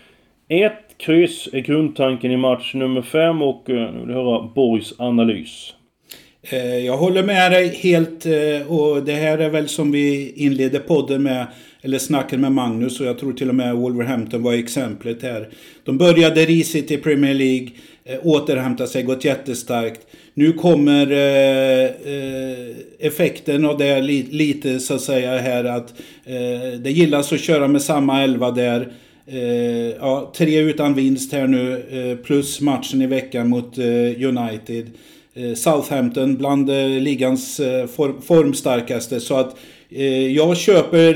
Ett 0.47 0.97
kryss 0.97 1.49
är 1.53 1.59
grundtanken 1.59 2.31
i 2.31 2.37
match 2.37 2.73
nummer 2.73 3.01
fem 3.01 3.41
och 3.41 3.69
eh, 3.69 3.93
nu 3.93 3.99
vill 3.99 4.15
jag 4.15 4.23
höra 4.23 4.49
Borgs 4.55 4.99
analys. 4.99 5.73
Eh, 6.51 6.77
jag 6.77 6.97
håller 6.97 7.23
med 7.23 7.51
dig 7.51 7.67
helt 7.67 8.25
eh, 8.25 8.71
och 8.71 9.03
det 9.03 9.13
här 9.13 9.37
är 9.37 9.49
väl 9.49 9.67
som 9.67 9.91
vi 9.91 10.33
inledde 10.35 10.79
podden 10.79 11.23
med, 11.23 11.47
eller 11.85 11.99
snacken 11.99 12.41
med 12.41 12.51
Magnus 12.51 12.99
och 12.99 13.05
jag 13.05 13.19
tror 13.19 13.33
till 13.33 13.49
och 13.49 13.55
med 13.55 13.75
Wolverhampton 13.75 14.43
var 14.43 14.53
exemplet 14.53 15.23
här. 15.23 15.49
De 15.83 15.97
började 15.97 16.45
risigt 16.45 16.91
i 16.91 16.97
Premier 16.97 17.33
League, 17.33 17.69
eh, 18.05 18.19
återhämtat 18.23 18.89
sig, 18.89 19.03
gått 19.03 19.25
jättestarkt. 19.25 20.01
Nu 20.33 20.53
kommer 20.53 21.11
eh, 21.11 21.85
eh, 21.85 22.75
effekten 22.99 23.65
av 23.65 23.77
det 23.77 24.01
li, 24.01 24.27
lite 24.31 24.79
så 24.79 24.93
att 24.93 25.01
säga 25.01 25.37
här 25.37 25.63
att 25.63 25.93
eh, 26.25 26.79
det 26.79 26.91
gillas 26.91 27.33
att 27.33 27.39
köra 27.39 27.67
med 27.67 27.81
samma 27.81 28.23
elva 28.23 28.51
där. 28.51 28.91
Eh, 29.27 29.39
ja, 29.99 30.33
tre 30.35 30.59
utan 30.59 30.93
vinst 30.93 31.33
här 31.33 31.47
nu, 31.47 31.83
eh, 31.89 32.25
plus 32.25 32.61
matchen 32.61 33.01
i 33.01 33.07
veckan 33.07 33.49
mot 33.49 33.77
eh, 33.77 34.27
United. 34.27 34.91
Eh, 35.33 35.53
Southampton 35.53 36.35
bland 36.35 36.69
eh, 36.69 36.87
ligans 36.87 37.59
eh, 37.59 37.87
form, 37.87 38.21
formstarkaste. 38.21 39.19
Så 39.19 39.35
att 39.35 39.49
eh, 39.49 39.59
Eh, 39.89 40.27
jag 40.27 40.57
köper 40.57 41.13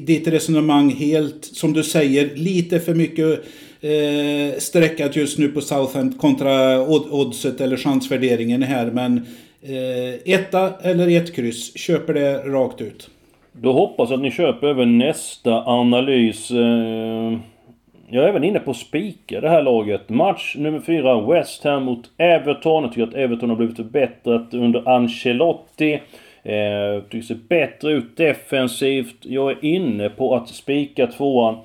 ditt 0.00 0.28
resonemang 0.28 0.90
helt, 0.90 1.44
som 1.44 1.72
du 1.72 1.82
säger, 1.82 2.30
lite 2.36 2.80
för 2.80 2.94
mycket 2.94 3.44
eh, 3.80 4.58
sträckat 4.58 5.16
just 5.16 5.38
nu 5.38 5.48
på 5.48 5.60
Southend 5.60 6.18
kontra 6.20 6.80
oddset 6.88 7.60
eller 7.60 7.76
chansvärderingen 7.76 8.62
här. 8.62 8.86
Men 8.86 9.26
eh, 9.62 10.32
etta 10.34 10.72
eller 10.82 11.16
ett 11.16 11.34
kryss, 11.34 11.78
köper 11.78 12.14
det 12.14 12.38
rakt 12.38 12.80
ut. 12.80 13.10
Då 13.52 13.72
hoppas 13.72 14.10
jag 14.10 14.16
att 14.16 14.22
ni 14.22 14.30
köper 14.30 14.66
även 14.66 14.98
nästa 14.98 15.64
analys. 15.66 16.50
Eh, 16.50 17.38
Jag 18.12 18.24
är 18.24 18.28
även 18.28 18.44
inne 18.44 18.58
på 18.58 18.70
att 18.70 18.76
spika 18.76 19.40
det 19.40 19.48
här 19.48 19.62
laget. 19.62 20.08
Match 20.08 20.56
nummer 20.58 20.80
fyra, 20.80 21.20
West 21.20 21.64
Ham 21.64 21.84
mot 21.84 22.04
Everton. 22.18 22.82
Jag 22.82 22.92
tycker 22.92 23.06
att 23.08 23.14
Everton 23.14 23.48
har 23.50 23.56
blivit 23.56 23.76
förbättrat 23.76 24.54
under 24.54 24.88
Ancelotti. 24.88 26.00
Eh, 26.42 27.02
tycker 27.02 27.26
ser 27.26 27.38
bättre 27.48 27.92
ut 27.92 28.16
defensivt. 28.16 29.16
Jag 29.20 29.50
är 29.50 29.64
inne 29.64 30.08
på 30.08 30.34
att 30.34 30.48
spika 30.48 31.06
tvåan. 31.06 31.56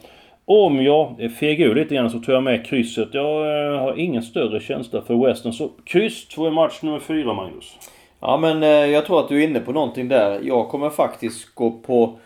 Om 0.45 0.83
jag 0.83 1.31
fegar 1.39 1.65
ur 1.65 1.75
lite 1.75 1.95
grann 1.95 2.09
så 2.09 2.19
tar 2.19 2.33
jag 2.33 2.43
med 2.43 2.65
krysset. 2.65 3.09
Jag 3.11 3.65
eh, 3.73 3.79
har 3.79 3.99
ingen 3.99 4.23
större 4.23 4.59
känsla 4.59 5.01
för 5.01 5.27
Western. 5.27 5.53
Så 5.53 5.69
kryss 5.85 6.27
två 6.27 6.47
i 6.47 6.51
match 6.51 6.81
nummer 6.81 6.99
fyra, 6.99 7.33
Magnus. 7.33 7.77
Ja 8.19 8.37
men 8.37 8.63
eh, 8.63 8.69
jag 8.69 9.05
tror 9.05 9.19
att 9.19 9.29
du 9.29 9.43
är 9.43 9.47
inne 9.47 9.59
på 9.59 9.71
någonting 9.71 10.07
där. 10.07 10.39
Jag 10.43 10.69
kommer 10.69 10.89
faktiskt 10.89 11.55
gå 11.55 11.71
på 11.71 12.17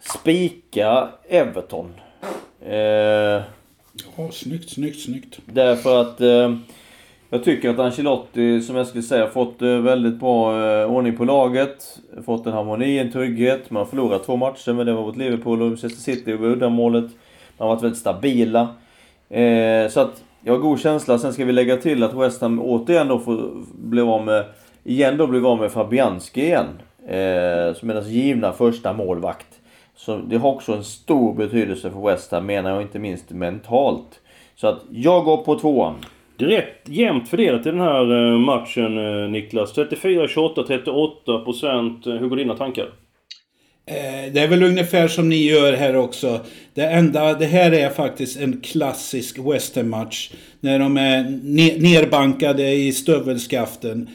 spika 0.00 1.08
Everton. 1.28 1.94
Eh, 2.66 3.42
Ja, 4.16 4.30
snyggt, 4.32 4.70
snyggt, 4.70 5.00
snyggt. 5.00 5.38
därför 5.46 6.00
att 6.00 6.20
eh, 6.20 6.56
jag 7.30 7.44
tycker 7.44 7.70
att 7.70 7.78
Ancelotti, 7.78 8.62
som 8.62 8.76
jag 8.76 8.86
skulle 8.86 9.02
säga, 9.02 9.24
har 9.24 9.30
fått 9.30 9.62
eh, 9.62 9.68
väldigt 9.68 10.20
bra 10.20 10.66
eh, 10.66 10.90
ordning 10.90 11.16
på 11.16 11.24
laget. 11.24 11.98
Fått 12.24 12.46
en 12.46 12.52
harmoni, 12.52 12.98
en 12.98 13.12
trygghet. 13.12 13.70
Man 13.70 13.80
har 13.80 13.86
förlorat 13.86 14.24
två 14.24 14.36
matcher, 14.36 14.72
men 14.72 14.86
det 14.86 14.92
var 14.92 15.02
mot 15.02 15.16
Liverpool 15.16 15.62
och 15.62 15.68
Manchester 15.68 16.00
City 16.00 16.32
och 16.32 16.40
uddamålet. 16.40 17.04
Man 17.58 17.68
har 17.68 17.74
varit 17.74 17.82
väldigt 17.82 17.98
stabila. 17.98 18.68
Eh, 19.28 19.88
så 19.88 20.00
att 20.00 20.22
jag 20.44 20.52
har 20.52 20.60
god 20.60 20.80
känsla. 20.80 21.18
Sen 21.18 21.32
ska 21.32 21.44
vi 21.44 21.52
lägga 21.52 21.76
till 21.76 22.02
att 22.02 22.14
West 22.14 22.40
Ham 22.40 22.60
återigen 22.60 23.08
då 23.08 23.18
får 23.18 23.50
bli 23.74 24.02
av 24.02 24.24
med... 24.24 24.44
Igen 24.84 25.16
då 25.16 25.26
blev 25.26 25.46
av 25.46 25.58
med 25.60 25.72
Fabianski 25.72 26.42
igen. 26.42 26.66
Eh, 27.06 27.74
som 27.74 27.90
är 27.90 27.94
deras 27.94 28.08
givna 28.08 28.52
första 28.52 28.92
målvakt. 28.92 29.46
Så 29.96 30.16
det 30.16 30.36
har 30.36 30.50
också 30.50 30.72
en 30.72 30.84
stor 30.84 31.34
betydelse 31.34 31.90
för 31.90 32.06
West 32.10 32.32
Ham 32.32 32.46
menar 32.46 32.70
jag, 32.70 32.82
inte 32.82 32.98
minst 32.98 33.30
mentalt. 33.30 34.20
Så 34.56 34.66
att 34.66 34.82
jag 34.90 35.24
går 35.24 35.36
på 35.36 35.58
tvåan. 35.58 35.94
Det 36.38 36.44
är 36.44 36.48
rätt 36.48 36.82
jämnt 36.84 37.28
fördelat 37.28 37.66
i 37.66 37.70
den 37.70 37.80
här 37.80 38.32
eh, 38.32 38.38
matchen 38.38 38.98
eh, 38.98 39.30
Niklas. 39.30 39.72
34, 39.72 40.28
28, 40.28 40.62
38 40.62 41.38
procent. 41.38 42.06
Eh, 42.06 42.12
hur 42.12 42.28
går 42.28 42.36
dina 42.36 42.56
tankar? 42.56 42.86
Det 44.32 44.40
är 44.40 44.48
väl 44.48 44.62
ungefär 44.62 45.08
som 45.08 45.28
ni 45.28 45.44
gör 45.44 45.72
här 45.72 45.96
också. 45.96 46.40
Det 46.74 46.82
enda, 46.82 47.34
det 47.34 47.46
här 47.46 47.72
är 47.72 47.90
faktiskt 47.90 48.40
en 48.40 48.60
klassisk 48.60 49.38
westernmatch. 49.38 50.30
När 50.60 50.78
de 50.78 50.96
är 50.96 51.22
nerbankade 51.80 52.72
i 52.72 52.92
stövelskaften. 52.92 54.08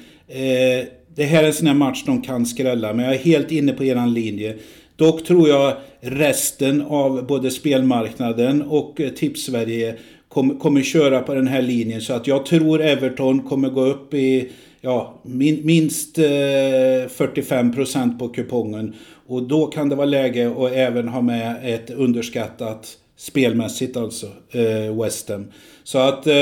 Det 1.15 1.23
här 1.23 1.43
är 1.43 1.47
en 1.47 1.53
sån 1.53 1.67
här 1.67 1.73
match 1.73 2.03
de 2.05 2.21
kan 2.21 2.45
skrälla, 2.45 2.93
men 2.93 3.05
jag 3.05 3.13
är 3.13 3.19
helt 3.19 3.51
inne 3.51 3.73
på 3.73 3.83
eran 3.83 4.13
linje. 4.13 4.55
Dock 4.95 5.23
tror 5.23 5.49
jag 5.49 5.73
resten 6.01 6.81
av 6.81 7.27
både 7.27 7.51
spelmarknaden 7.51 8.61
och 8.61 9.01
eh, 9.01 9.09
Tipssverige 9.09 9.95
kommer, 10.33 10.55
kommer 10.55 10.81
köra 10.81 11.19
på 11.19 11.33
den 11.33 11.47
här 11.47 11.61
linjen. 11.61 12.01
Så 12.01 12.13
att 12.13 12.27
jag 12.27 12.45
tror 12.45 12.81
Everton 12.81 13.41
kommer 13.41 13.69
gå 13.69 13.81
upp 13.81 14.13
i 14.13 14.51
ja, 14.81 15.21
min, 15.23 15.65
minst 15.65 16.17
eh, 16.17 16.23
45% 16.23 18.19
på 18.19 18.27
kupongen. 18.27 18.95
Och 19.27 19.43
då 19.43 19.65
kan 19.65 19.89
det 19.89 19.95
vara 19.95 20.05
läge 20.05 20.51
att 20.57 20.71
även 20.71 21.07
ha 21.07 21.21
med 21.21 21.55
ett 21.63 21.89
underskattat 21.89 22.97
spelmässigt 23.17 23.97
alltså, 23.97 24.27
eh, 24.51 25.01
West 25.03 25.29
Ham. 25.29 25.47
Så 25.83 25.97
att 25.97 26.27
eh, 26.27 26.35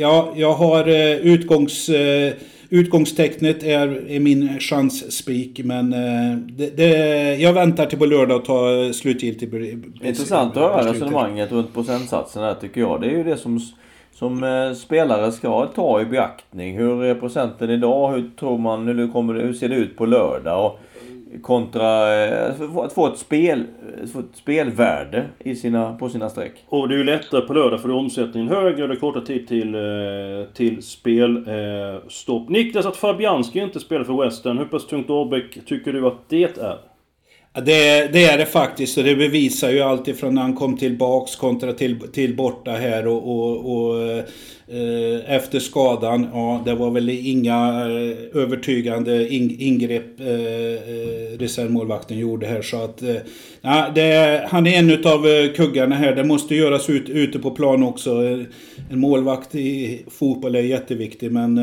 ja, 0.00 0.34
jag 0.36 0.52
har 0.52 0.88
eh, 0.88 1.16
utgångs... 1.16 1.88
Eh, 1.88 2.32
Utgångstecknet 2.72 3.62
är, 3.62 4.10
är 4.10 4.20
min 4.20 4.60
chansspik 4.60 5.60
men 5.64 5.92
eh, 5.92 6.36
det, 6.36 6.76
det, 6.76 6.88
jag 7.36 7.52
väntar 7.52 7.86
till 7.86 7.98
på 7.98 8.06
lördag 8.06 8.36
och 8.36 8.44
tar 8.44 8.92
slutgiltigt 8.92 9.54
Intressant 10.02 10.56
att 10.56 10.62
höra 10.62 10.92
resonemanget 10.92 11.52
runt 11.52 11.74
procentsatsen 11.74 12.42
här 12.42 12.54
tycker 12.54 12.80
jag. 12.80 13.00
Det 13.00 13.06
är 13.06 13.10
ju 13.10 13.24
det 13.24 13.36
som, 13.36 13.60
som 14.14 14.44
eh, 14.44 14.72
spelare 14.72 15.32
ska 15.32 15.66
ta 15.66 16.00
i 16.00 16.04
beaktning. 16.04 16.76
Hur 16.76 17.04
är 17.04 17.14
procenten 17.14 17.70
idag? 17.70 18.12
Hur 18.12 18.30
tror 18.38 18.58
man, 18.58 18.88
hur, 18.88 19.12
kommer 19.12 19.34
det, 19.34 19.42
hur 19.42 19.52
ser 19.52 19.68
det 19.68 19.76
ut 19.76 19.96
på 19.96 20.06
lördag? 20.06 20.66
Och 20.66 20.80
kontra 21.42 22.24
eh, 22.24 22.50
att 22.76 22.92
få 22.92 23.06
ett, 23.06 23.18
spel, 23.18 23.64
få 24.12 24.18
ett 24.18 24.26
spelvärde 24.34 25.28
i 25.38 25.54
sina, 25.54 25.94
på 25.94 26.08
sina 26.08 26.30
streck. 26.30 26.52
Och 26.68 26.88
det 26.88 26.94
är 26.94 26.98
ju 26.98 27.04
lättare 27.04 27.40
på 27.40 27.54
lördag 27.54 27.80
för 27.80 27.88
då 27.88 27.94
är 27.94 27.98
omsättningen 27.98 28.48
högre 28.48 28.82
och 28.82 28.88
det 28.88 28.94
är 28.94 28.98
kortare 28.98 29.26
tid 29.26 29.48
till, 29.48 29.74
eh, 29.74 29.80
till 30.54 30.82
spelstopp. 30.82 32.48
Niklas, 32.48 32.86
att 32.86 32.96
Fabianski 32.96 33.58
inte 33.58 33.80
spelar 33.80 34.04
för 34.04 34.24
Western, 34.24 34.58
hur 34.58 34.64
pass 34.64 34.86
tungt 34.86 35.10
Årbäck 35.10 35.66
tycker 35.66 35.92
du 35.92 36.06
att 36.06 36.28
det 36.28 36.58
är? 36.58 36.78
Ja, 37.52 37.60
det, 37.60 38.12
det 38.12 38.24
är 38.24 38.38
det 38.38 38.46
faktiskt 38.46 38.98
och 38.98 39.04
det 39.04 39.16
bevisar 39.16 39.70
ju 39.70 39.80
allt 39.80 40.08
ifrån 40.08 40.34
när 40.34 40.42
han 40.42 40.56
kom 40.56 40.76
tillbaks 40.76 41.36
kontra 41.36 41.72
till, 41.72 42.00
till 42.00 42.36
borta 42.36 42.70
här 42.70 43.06
och, 43.06 43.30
och, 43.30 43.76
och 43.76 44.00
Eh, 44.20 44.24
Eh, 44.72 45.34
efter 45.34 45.58
skadan, 45.58 46.26
ja 46.32 46.62
det 46.64 46.74
var 46.74 46.90
väl 46.90 47.08
inga 47.08 47.68
eh, 47.80 48.42
övertygande 48.42 49.28
ingrepp 49.58 50.20
eh, 50.20 51.38
reservmålvakten 51.38 52.18
gjorde 52.18 52.46
här. 52.46 52.62
Så 52.62 52.84
att, 52.84 53.02
ja, 53.60 53.92
det, 53.94 54.44
han 54.48 54.66
är 54.66 54.78
en 54.78 54.90
utav 54.90 55.22
kuggarna 55.56 55.94
här. 55.94 56.14
Det 56.14 56.24
måste 56.24 56.54
göras 56.54 56.90
ut, 56.90 57.08
ute 57.08 57.38
på 57.38 57.50
plan 57.50 57.82
också. 57.82 58.10
En 58.90 59.00
målvakt 59.00 59.54
i 59.54 60.02
fotboll 60.10 60.54
är 60.54 60.60
jätteviktig 60.60 61.32
men 61.32 61.54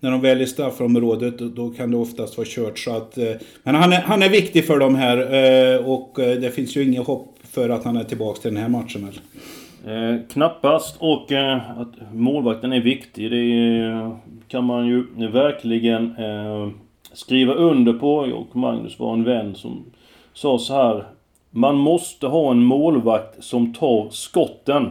när 0.00 0.10
de 0.10 0.20
väl 0.20 0.38
är 0.38 0.42
i 0.42 0.46
straffområdet 0.46 1.38
då 1.38 1.70
kan 1.70 1.90
det 1.90 1.96
oftast 1.96 2.36
vara 2.36 2.46
kört. 2.50 2.78
Så 2.78 2.96
att, 2.96 3.18
men 3.62 3.74
han 3.74 3.92
är, 3.92 4.00
han 4.00 4.22
är 4.22 4.28
viktig 4.28 4.66
för 4.66 4.78
dem 4.78 4.94
här 4.94 5.88
och 5.88 6.12
det 6.16 6.54
finns 6.54 6.76
ju 6.76 6.84
inget 6.84 7.06
hopp 7.06 7.36
för 7.52 7.68
att 7.68 7.84
han 7.84 7.96
är 7.96 8.04
tillbaka 8.04 8.40
till 8.40 8.54
den 8.54 8.62
här 8.62 8.68
matchen. 8.68 9.02
Eller? 9.02 9.22
Eh, 9.86 10.16
knappast 10.32 10.96
och 10.98 11.32
eh, 11.32 11.80
att 11.80 12.12
målvakten 12.12 12.72
är 12.72 12.80
viktig 12.80 13.30
det 13.30 13.78
eh, 13.86 14.12
kan 14.48 14.64
man 14.64 14.86
ju 14.86 15.06
verkligen 15.32 16.16
eh, 16.16 16.68
skriva 17.12 17.54
under 17.54 17.92
på. 17.92 18.14
Och 18.16 18.56
Magnus 18.56 18.98
var 18.98 19.12
en 19.12 19.24
vän 19.24 19.54
som 19.54 19.84
sa 20.32 20.58
så 20.58 20.74
här. 20.74 21.04
Man 21.50 21.76
måste 21.76 22.26
ha 22.26 22.50
en 22.50 22.64
målvakt 22.64 23.44
som 23.44 23.74
tar 23.74 24.08
skotten. 24.10 24.90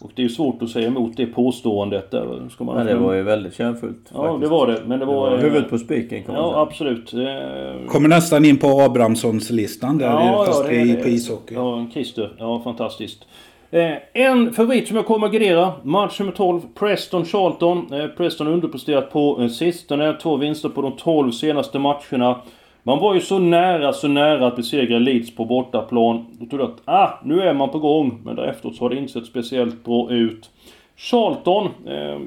Och 0.00 0.10
det 0.14 0.24
är 0.24 0.28
svårt 0.28 0.62
att 0.62 0.70
säga 0.70 0.86
emot 0.86 1.16
det 1.16 1.26
påståendet. 1.26 2.10
Där. 2.10 2.48
Ska 2.50 2.64
man 2.64 2.78
ja, 2.78 2.84
det 2.84 2.94
var 2.94 3.14
ju 3.14 3.22
väldigt 3.22 3.54
kärnfullt. 3.54 4.10
Ja, 4.14 4.22
faktiskt. 4.22 4.40
det 4.40 4.48
var 4.48 4.66
det. 4.66 4.82
Men 4.86 4.98
det 4.98 5.04
var... 5.04 5.30
Det 5.30 5.36
var 5.36 5.42
huvudet 5.42 5.70
på 5.70 5.78
spiken 5.78 6.22
kan 6.22 6.34
man 6.34 6.44
ja, 6.44 6.50
säga. 6.50 6.62
absolut. 6.62 7.12
Eh, 7.14 7.88
Kommer 7.88 8.08
nästan 8.08 8.44
in 8.44 8.58
på 8.58 8.66
Abrahamssons-listan 8.66 9.98
där, 9.98 10.06
ja, 10.06 10.44
fast 10.46 10.64
ja, 10.64 10.70
det, 10.70 10.80
i, 10.80 10.96
på 10.96 11.08
ishockey. 11.08 11.54
Ja, 11.54 11.86
Christer. 11.92 12.32
Ja, 12.38 12.60
fantastiskt. 12.64 13.26
Eh, 13.74 13.96
en 14.12 14.52
favorit 14.52 14.88
som 14.88 14.96
jag 14.96 15.06
kommer 15.06 15.26
att 15.26 15.32
gardera. 15.32 15.72
Match 15.82 16.20
nummer 16.20 16.32
12, 16.32 16.60
Preston-Charlton. 16.74 17.92
Eh, 17.92 18.06
Preston 18.06 18.46
har 18.46 18.54
underpresterat 18.54 19.10
på 19.10 19.42
eh, 19.42 19.48
sistone. 19.48 20.16
Två 20.22 20.36
vinster 20.36 20.68
på 20.68 20.82
de 20.82 20.92
12 20.92 21.30
senaste 21.30 21.78
matcherna. 21.78 22.40
Man 22.82 22.98
var 22.98 23.14
ju 23.14 23.20
så 23.20 23.38
nära, 23.38 23.92
så 23.92 24.08
nära 24.08 24.46
att 24.46 24.56
besegra 24.56 24.98
Leeds 24.98 25.34
på 25.34 25.44
bortaplan. 25.44 26.26
Då 26.32 26.46
trodde 26.46 26.64
jag 26.64 26.70
att 26.70 26.80
ah, 26.84 27.20
nu 27.24 27.40
är 27.40 27.54
man 27.54 27.68
på 27.68 27.78
gång. 27.78 28.20
Men 28.24 28.36
därefter 28.36 28.70
så 28.70 28.84
har 28.84 28.90
det 28.90 28.96
inte 28.96 29.12
sett 29.12 29.26
speciellt 29.26 29.84
bra 29.84 30.10
ut. 30.10 30.50
Charlton, 30.96 31.68
eh, 31.86 32.20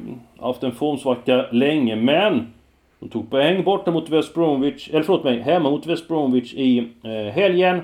haft 0.45 0.63
en 0.63 0.71
formsvacka 0.71 1.45
länge, 1.51 1.95
men 1.95 2.53
de 2.99 3.09
tog 3.09 3.31
poäng 3.31 3.63
borta 3.63 3.91
mot 3.91 4.09
West 4.09 4.33
Bromwich, 4.33 4.89
eller 4.89 5.03
förlåt 5.03 5.23
mig, 5.23 5.41
hemma 5.41 5.69
mot 5.69 5.85
West 5.85 6.07
Bromwich 6.07 6.53
i 6.53 6.77
eh, 7.03 7.33
helgen. 7.33 7.81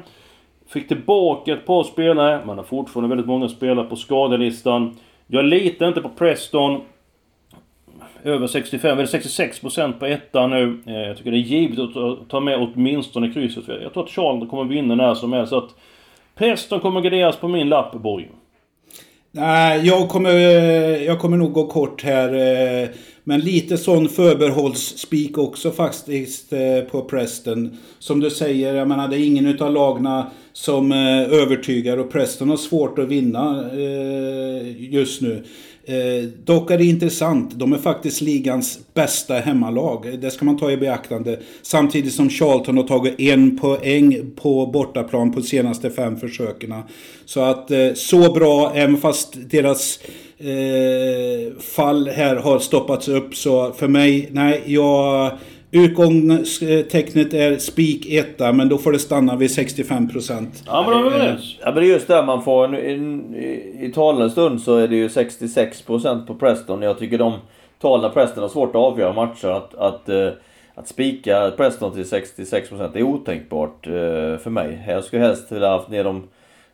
Fick 0.72 0.88
tillbaka 0.88 1.54
ett 1.54 1.66
par 1.66 1.84
spelare. 1.84 2.46
Man 2.46 2.58
har 2.58 2.66
fortfarande 2.66 3.10
väldigt 3.10 3.28
många 3.28 3.50
spelare 3.50 3.86
på 3.86 3.96
skadelistan. 3.96 4.98
Jag 5.28 5.46
litar 5.46 5.88
inte 5.88 6.02
på 6.02 6.10
Preston. 6.10 6.82
Över 8.24 8.48
65, 8.48 8.98
eller 8.98 9.08
66% 9.08 10.00
på 10.00 10.06
ettan 10.06 10.50
nu. 10.50 10.82
Eh, 10.86 10.94
jag 10.94 11.18
tycker 11.18 11.32
det 11.32 11.38
är 11.38 11.40
givet 11.40 11.80
att 11.80 12.30
ta 12.30 12.40
med 12.40 12.58
åtminstone 12.60 13.34
krysset. 13.34 13.64
Jag 13.68 13.94
tror 13.94 14.04
att 14.04 14.10
Charlton 14.10 14.48
kommer 14.48 14.64
vinna 14.64 14.96
när 14.96 15.14
som 15.14 15.34
helst. 15.34 15.50
Så 15.50 15.58
att 15.58 15.76
Preston 16.36 16.80
kommer 16.80 17.02
garderas 17.02 17.38
på 17.38 17.48
min 17.48 17.70
lapp, 17.70 17.94
Borg. 17.94 18.30
Nej, 19.34 19.88
jag 19.88 20.10
kommer, 20.10 20.32
jag 21.04 21.20
kommer 21.20 21.38
nog 21.38 21.54
gå 21.54 21.68
kort 21.68 22.04
här. 22.04 22.34
Eh, 22.84 22.90
men 23.24 23.40
lite 23.40 23.78
sån 23.78 24.10
förbehållsspik 24.10 25.38
också 25.38 25.72
faktiskt 25.72 26.54
eh, 26.54 26.82
på 26.92 27.02
Preston. 27.02 27.78
Som 28.00 28.20
du 28.20 28.30
säger, 28.30 28.76
jag 28.76 28.88
menar 28.88 29.08
det 29.08 29.18
är 29.18 29.26
ingen 29.26 29.46
utav 29.46 29.74
lagna 29.74 30.32
som 30.54 30.92
eh, 30.92 31.34
övertygar 31.42 31.98
och 31.98 32.12
Preston 32.12 32.50
har 32.50 32.58
svårt 32.58 33.00
att 33.00 33.08
vinna 33.08 33.70
just 34.78 35.22
nu. 35.22 35.44
Eh, 35.92 36.28
dock 36.44 36.72
är 36.72 36.78
det 36.78 36.86
intressant, 36.86 37.60
de 37.60 37.74
är 37.74 37.78
faktiskt 37.78 38.22
ligans 38.22 38.80
bästa 38.94 39.34
hemmalag. 39.34 40.20
Det 40.22 40.32
ska 40.32 40.46
man 40.46 40.58
ta 40.58 40.72
i 40.72 40.78
beaktande. 40.78 41.40
Samtidigt 41.62 42.14
som 42.14 42.30
Charlton 42.30 42.78
har 42.78 42.84
tagit 42.84 43.20
en 43.20 43.58
poäng 43.58 44.32
på 44.36 44.66
bortaplan 44.66 45.32
på 45.34 45.42
senaste 45.42 45.90
fem 45.90 46.18
försöken. 46.18 46.74
Så 47.26 47.42
att 47.42 47.72
eh, 47.72 47.94
så 47.96 48.34
bra, 48.34 48.72
även 48.76 48.98
fast 48.98 49.34
deras 49.52 50.00
eh, 50.38 51.58
fall 51.60 52.08
här 52.08 52.36
har 52.36 52.60
stoppats 52.60 53.08
upp. 53.08 53.36
Så 53.36 53.72
för 53.72 53.88
mig, 53.88 54.30
nej, 54.32 54.64
jag... 54.66 55.32
Utgångstecknet 55.72 57.34
är 57.34 57.58
spik 57.58 58.06
etta, 58.10 58.54
men 58.54 58.70
då 58.70 58.78
får 58.78 58.92
det 58.92 59.00
stanna 59.00 59.36
vid 59.36 59.52
65 59.52 60.10
procent. 60.10 60.64
Ja, 60.66 60.84
men 60.84 60.92
då 60.92 61.08
är 61.08 61.10
vi 61.10 61.16
överens. 61.16 61.58
Ja, 61.60 61.66
men 61.66 61.76
det 61.76 61.90
är 61.90 61.94
just 61.94 62.08
där 62.08 62.24
man 62.24 62.44
får... 62.44 62.64
En, 62.66 62.76
en, 62.76 63.36
I 63.80 63.92
talande 63.96 64.30
stund 64.30 64.62
så 64.62 64.78
är 64.78 64.88
det 64.88 64.96
ju 64.96 65.10
66 65.10 65.82
procent 65.82 66.28
på 66.28 66.36
Preston. 66.36 66.82
Jag 66.82 67.00
tycker 67.00 67.18
de 67.18 67.34
talen 67.82 68.12
Preston 68.12 68.42
har 68.42 68.50
svårt 68.50 68.70
att 68.70 68.76
avgöra 68.76 69.14
matcher. 69.14 69.48
Att, 69.48 69.76
att, 69.76 70.10
eh, 70.10 70.30
att 70.76 70.88
spika 70.88 71.52
Preston 71.58 71.94
till 71.94 72.10
66 72.10 72.70
procent 72.70 72.96
är 72.96 73.04
otänkbart 73.04 73.88
eh, 73.88 73.92
för 74.38 74.50
mig. 74.50 74.84
Jag 74.88 75.04
skulle 75.04 75.22
helst 75.22 75.52
vilja 75.52 75.70
haft 75.70 75.90
ner 75.90 76.04
dem 76.04 76.24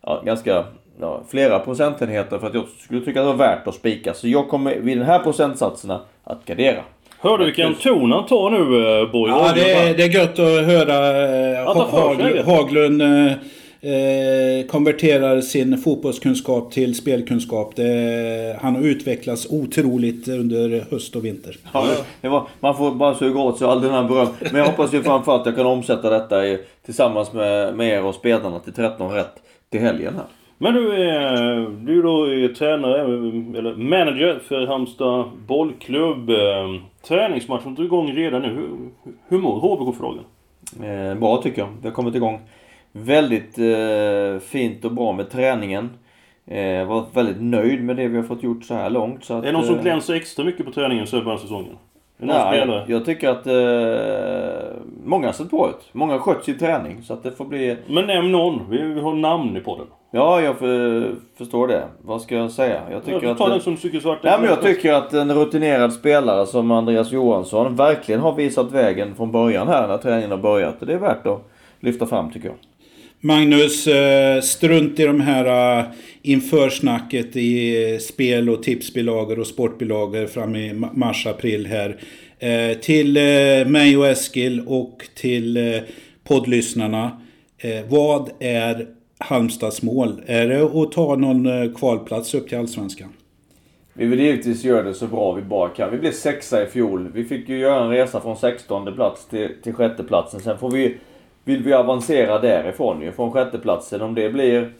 ja, 0.01 0.21
ganska 0.25 0.63
ja, 0.99 1.21
flera 1.29 1.59
procentenheter 1.59 2.39
för 2.39 2.47
att 2.47 2.53
jag 2.53 2.65
skulle 2.79 3.01
tycka 3.01 3.19
att 3.19 3.25
det 3.25 3.31
var 3.31 3.47
värt 3.47 3.67
att 3.67 3.75
spika. 3.75 4.13
Så 4.13 4.27
jag 4.27 4.49
kommer 4.49 4.75
vid 4.75 4.97
den 4.97 5.05
här 5.05 5.19
procentsatserna 5.19 6.01
att 6.23 6.45
gardera. 6.45 6.83
Hörde 7.19 7.43
du 7.43 7.45
vilken 7.45 7.75
ton 7.75 8.11
han 8.11 8.25
tar 8.25 8.49
nu 8.49 9.01
eh, 9.01 9.11
Borg? 9.11 9.31
Ja, 9.31 9.51
det 9.55 9.71
är, 9.71 9.97
det 9.97 10.03
är 10.03 10.09
gött 10.09 10.39
att 10.39 10.65
höra 10.65 10.97
eh, 11.53 11.75
Hag, 11.89 12.37
Haglund 12.45 13.01
eh, 13.01 13.31
eh, 13.91 14.65
konverterar 14.67 15.41
sin 15.41 15.77
fotbollskunskap 15.77 16.71
till 16.71 16.95
spelkunskap. 16.95 17.75
Det, 17.75 18.59
han 18.61 18.75
har 18.75 18.81
utvecklats 18.81 19.47
otroligt 19.49 20.27
under 20.27 20.85
höst 20.91 21.15
och 21.15 21.25
vinter. 21.25 21.57
Ja, 21.73 21.87
var, 22.21 22.47
man 22.59 22.77
får 22.77 22.91
bara 22.91 23.15
suga 23.15 23.39
åt 23.39 23.57
sig 23.57 23.67
all 23.67 23.81
den 23.81 23.91
här 23.91 24.03
beröm. 24.03 24.27
Men 24.39 24.55
jag 24.55 24.65
hoppas 24.65 24.93
ju 24.93 25.03
framförallt 25.03 25.41
att 25.41 25.45
jag 25.47 25.55
kan 25.55 25.65
omsätta 25.65 26.09
detta 26.09 26.47
i, 26.47 26.59
tillsammans 26.85 27.33
med, 27.33 27.75
med 27.75 27.89
er 27.89 28.03
och 28.03 28.15
spelarna 28.15 28.59
till 28.59 28.73
13 28.73 29.11
rätt 29.11 29.33
till 29.71 29.79
helgen 29.79 30.13
här. 30.15 30.25
Men 30.57 30.73
du 30.73 30.93
är, 30.93 31.85
du 31.85 31.99
är 31.99 32.03
då 32.03 32.53
tränare, 32.53 33.01
eller 33.57 33.75
manager 33.75 34.39
för 34.39 34.67
Halmstad 34.67 35.25
bollklubb. 35.47 36.29
Eh, 36.29 36.35
träningsmatchen 37.07 37.75
är 37.77 37.83
igång 37.83 38.11
redan 38.11 38.41
nu. 38.41 38.47
Hur, 38.47 38.69
hur 39.27 39.37
mår 39.37 39.59
HBK 39.59 39.97
för 39.97 40.03
dagen? 40.03 40.19
Eh, 40.83 41.19
bra 41.19 41.41
tycker 41.41 41.61
jag. 41.61 41.69
Vi 41.81 41.87
har 41.87 41.95
kommit 41.95 42.15
igång 42.15 42.41
väldigt 42.91 43.59
eh, 43.59 44.39
fint 44.39 44.85
och 44.85 44.91
bra 44.91 45.11
med 45.11 45.29
träningen. 45.29 45.89
Eh, 46.45 46.87
varit 46.87 47.17
väldigt 47.17 47.41
nöjd 47.41 47.83
med 47.83 47.95
det 47.95 48.07
vi 48.07 48.17
har 48.17 48.23
fått 48.23 48.43
gjort 48.43 48.63
så 48.63 48.73
här 48.73 48.89
långt. 48.89 49.23
Så 49.23 49.33
att, 49.33 49.43
är 49.43 49.47
det 49.47 49.53
någon 49.53 49.63
som 49.63 49.75
eh, 49.75 49.81
glänser 49.81 50.13
extra 50.13 50.45
mycket 50.45 50.65
på 50.65 50.71
träningen 50.71 51.07
så 51.07 51.21
början 51.21 51.39
säsongen? 51.39 51.77
Nej, 52.17 52.57
jag, 52.57 52.89
jag, 52.89 53.05
tycker 53.05 53.29
att 53.29 53.47
eh, 53.47 54.81
många 55.03 55.27
har 55.27 55.33
sett 55.33 55.49
bra 55.49 55.69
ut. 55.69 55.89
Många 55.91 56.13
har 56.13 56.19
skött 56.19 56.43
sin 56.43 56.57
träning. 56.57 57.01
Så 57.01 57.13
att 57.13 57.23
det 57.23 57.31
får 57.31 57.45
bli... 57.45 57.77
Men 57.87 58.07
nämn 58.07 58.31
någon. 58.31 58.69
Vi, 58.69 58.81
vi 58.81 59.01
har 59.01 59.13
namn 59.13 59.57
i 59.57 59.59
podden. 59.59 59.87
Ja, 60.11 60.41
jag 60.41 60.59
för, 60.59 61.11
förstår 61.37 61.67
det. 61.67 61.83
Vad 62.01 62.21
ska 62.21 62.35
jag 62.35 62.51
säga? 62.51 62.81
Jag 62.91 63.05
tycker 63.05 63.23
ja, 63.23 63.31
att... 63.31 63.37
den 63.37 63.61
som 63.61 63.77
Nej, 64.03 64.37
men 64.39 64.43
jag 64.49 64.61
tycker 64.61 64.93
att 64.93 65.13
en 65.13 65.35
rutinerad 65.35 65.93
spelare 65.93 66.45
som 66.45 66.71
Andreas 66.71 67.11
Johansson 67.11 67.75
verkligen 67.75 68.21
har 68.21 68.35
visat 68.35 68.71
vägen 68.71 69.15
från 69.15 69.31
början 69.31 69.67
här 69.67 69.87
när 69.87 69.97
träningen 69.97 70.31
har 70.31 70.37
börjat. 70.37 70.75
Det 70.79 70.93
är 70.93 70.97
värt 70.97 71.27
att 71.27 71.49
lyfta 71.79 72.05
fram 72.05 72.31
tycker 72.31 72.47
jag. 72.47 72.57
Magnus, 73.19 73.87
eh, 73.87 74.41
strunt 74.41 74.99
i 74.99 75.05
de 75.05 75.21
här 75.21 75.79
eh, 75.79 75.85
införsnacket 76.21 77.35
i 77.35 77.99
spel 78.01 78.49
och 78.49 78.63
tipsbilagor 78.63 79.39
och 79.39 79.47
sportbilagor 79.47 80.25
fram 80.25 80.55
i 80.55 80.73
mars-april 80.73 81.65
här. 81.65 81.97
Eh, 82.39 82.77
till 82.77 83.13
mig 83.67 83.97
och 83.97 84.07
Eskil 84.07 84.63
och 84.67 85.07
till 85.15 85.81
poddlyssnarna. 86.27 87.21
Vad 87.89 88.29
är 88.39 88.87
Halmstads 89.17 89.81
mål? 89.81 90.21
Är 90.25 90.47
det 90.47 90.61
att 90.61 90.91
ta 90.91 91.15
någon 91.15 91.45
eh, 91.45 91.73
kvalplats 91.73 92.33
upp 92.33 92.49
till 92.49 92.57
Allsvenskan? 92.57 93.09
Vi 93.93 94.05
vill 94.05 94.19
givetvis 94.19 94.63
göra 94.63 94.83
det 94.83 94.93
så 94.93 95.07
bra 95.07 95.33
vi 95.33 95.41
bara 95.41 95.69
kan. 95.69 95.91
Vi 95.91 95.97
blev 95.97 96.11
sexa 96.11 96.63
i 96.63 96.65
fjol. 96.65 97.11
Vi 97.13 97.23
fick 97.23 97.49
ju 97.49 97.57
göra 97.57 97.83
en 97.83 97.89
resa 97.89 98.21
från 98.21 98.37
16 98.37 98.95
plats 98.95 99.27
till, 99.27 99.49
till 99.63 99.73
sjätte 99.73 100.03
platsen. 100.03 100.39
Sen 100.39 100.57
får 100.57 100.71
vi 100.71 100.97
vill 101.47 101.63
vi 101.63 101.73
avancera 101.73 102.39
därifrån 102.39 103.01
ju, 103.01 103.11
från 103.11 103.31
sjätteplatsen. 103.31 104.01
Om 104.01 104.15
det 104.15 104.29
blir... 104.29 104.71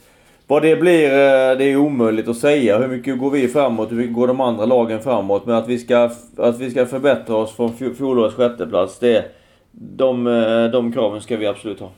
Vad 0.48 0.62
det 0.62 0.76
blir, 0.76 1.04
eh, 1.04 1.58
det 1.58 1.64
är 1.64 1.78
omöjligt 1.78 2.28
att 2.28 2.38
säga. 2.38 2.78
Hur 2.78 2.88
mycket 2.88 3.20
går 3.20 3.32
vi 3.32 3.48
framåt? 3.48 3.92
Hur 3.92 3.96
mycket 3.96 4.16
går 4.16 4.28
de 4.28 4.42
andra 4.42 4.66
lagen 4.66 5.02
framåt? 5.02 5.46
Men 5.46 5.56
att 5.56 5.68
vi 5.68 5.78
ska, 5.78 6.10
att 6.38 6.60
vi 6.60 6.72
ska 6.72 6.86
förbättra 6.86 7.36
oss 7.36 7.56
från 7.56 7.74
fjolårets 7.74 8.36
sjätteplats, 8.36 9.00
det, 9.00 9.26
de, 9.72 10.28
eh, 10.28 10.66
de 10.72 10.92
kraven 10.92 11.22
ska 11.22 11.38
vi 11.38 11.48
absolut 11.48 11.80
ha. 11.80 11.90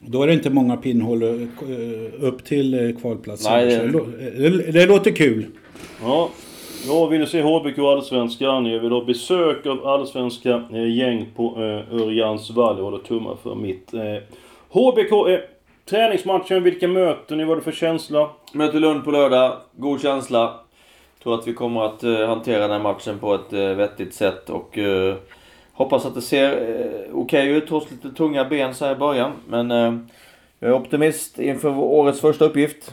Då 0.00 0.22
är 0.22 0.26
det 0.26 0.32
inte 0.32 0.50
många 0.50 0.76
pinnhål 0.76 1.22
eh, 1.22 1.28
upp 2.20 2.44
till 2.44 2.96
kvalplatsen. 3.00 3.52
Nej, 3.52 3.66
det... 3.66 4.50
Det, 4.50 4.72
det 4.72 4.86
låter 4.86 5.10
kul. 5.10 5.46
Ja, 6.02 6.30
jag 6.86 7.08
vill 7.08 7.26
se 7.26 7.42
HBK 7.42 7.78
Allsvenskan. 7.78 8.66
Jag 8.66 8.80
vill 8.80 8.92
ha 8.92 9.04
besök 9.04 9.66
av 9.66 9.86
allsvenska 9.86 10.62
eh, 10.72 10.96
gäng 10.96 11.26
på 11.36 11.44
eh, 11.56 12.00
Örjansvall. 12.00 12.76
Jag 12.76 12.84
håller 12.84 12.98
tummar 12.98 13.36
för 13.42 13.54
mitt. 13.54 13.94
Eh, 13.94 14.16
HBK, 14.68 15.28
eh, 15.28 15.40
träningsmatchen, 15.84 16.62
vilka 16.62 16.88
möten 16.88 17.38
ni? 17.38 17.44
Vad 17.44 17.52
är 17.52 17.56
det 17.56 17.64
för 17.64 17.72
känsla? 17.72 18.30
Möter 18.52 18.80
Lund 18.80 19.04
på 19.04 19.10
lördag. 19.10 19.56
God 19.76 20.02
känsla. 20.02 20.60
tror 21.22 21.34
att 21.34 21.48
vi 21.48 21.54
kommer 21.54 21.84
att 21.84 22.28
hantera 22.28 22.60
den 22.60 22.70
här 22.70 22.78
matchen 22.78 23.18
på 23.18 23.34
ett 23.34 23.52
vettigt 23.52 24.14
sätt 24.14 24.50
och 24.50 24.78
hoppas 25.74 26.06
att 26.06 26.14
det 26.14 26.22
ser 26.22 26.52
uh, 26.52 26.86
okej 27.12 27.12
okay 27.12 27.48
ut 27.48 27.68
trots 27.68 27.90
lite 27.90 28.10
tunga 28.10 28.44
ben 28.44 28.74
så 28.74 28.84
här 28.84 28.92
i 28.92 28.98
början. 28.98 29.32
Men 29.48 29.70
jag 30.58 30.70
är 30.70 30.74
optimist 30.74 31.38
inför 31.38 31.78
årets 31.78 32.20
första 32.20 32.44
uppgift. 32.44 32.92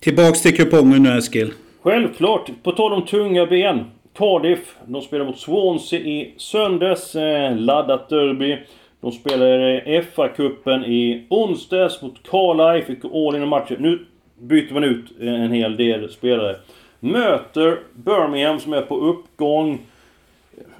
Tillbaks 0.00 0.42
till 0.42 0.56
kupongen 0.56 1.02
nu 1.02 1.18
Eskil. 1.18 1.52
Självklart. 1.82 2.50
På 2.62 2.72
tal 2.72 2.92
om 2.92 3.06
tunga 3.06 3.46
ben. 3.46 3.84
Cardiff, 4.18 4.76
de 4.86 5.02
spelar 5.02 5.24
mot 5.24 5.38
Swansea 5.38 6.00
i 6.00 6.34
söndags. 6.36 7.14
Eh, 7.14 7.56
laddat 7.56 8.08
derby. 8.08 8.58
De 9.00 9.12
spelade 9.12 9.82
FA-cupen 10.14 10.84
i 10.84 11.26
onsdags 11.30 12.02
mot 12.02 12.22
Carlisle. 12.30 12.82
Fick 12.82 13.04
all 13.04 13.36
in 13.36 13.42
i 13.42 13.46
matchen. 13.46 13.76
Nu 13.80 14.06
byter 14.40 14.74
man 14.74 14.84
ut 14.84 15.20
en 15.20 15.52
hel 15.52 15.76
del 15.76 16.10
spelare. 16.10 16.56
Möter 17.00 17.78
Birmingham 17.94 18.60
som 18.60 18.72
är 18.72 18.82
på 18.82 18.96
uppgång. 18.96 19.78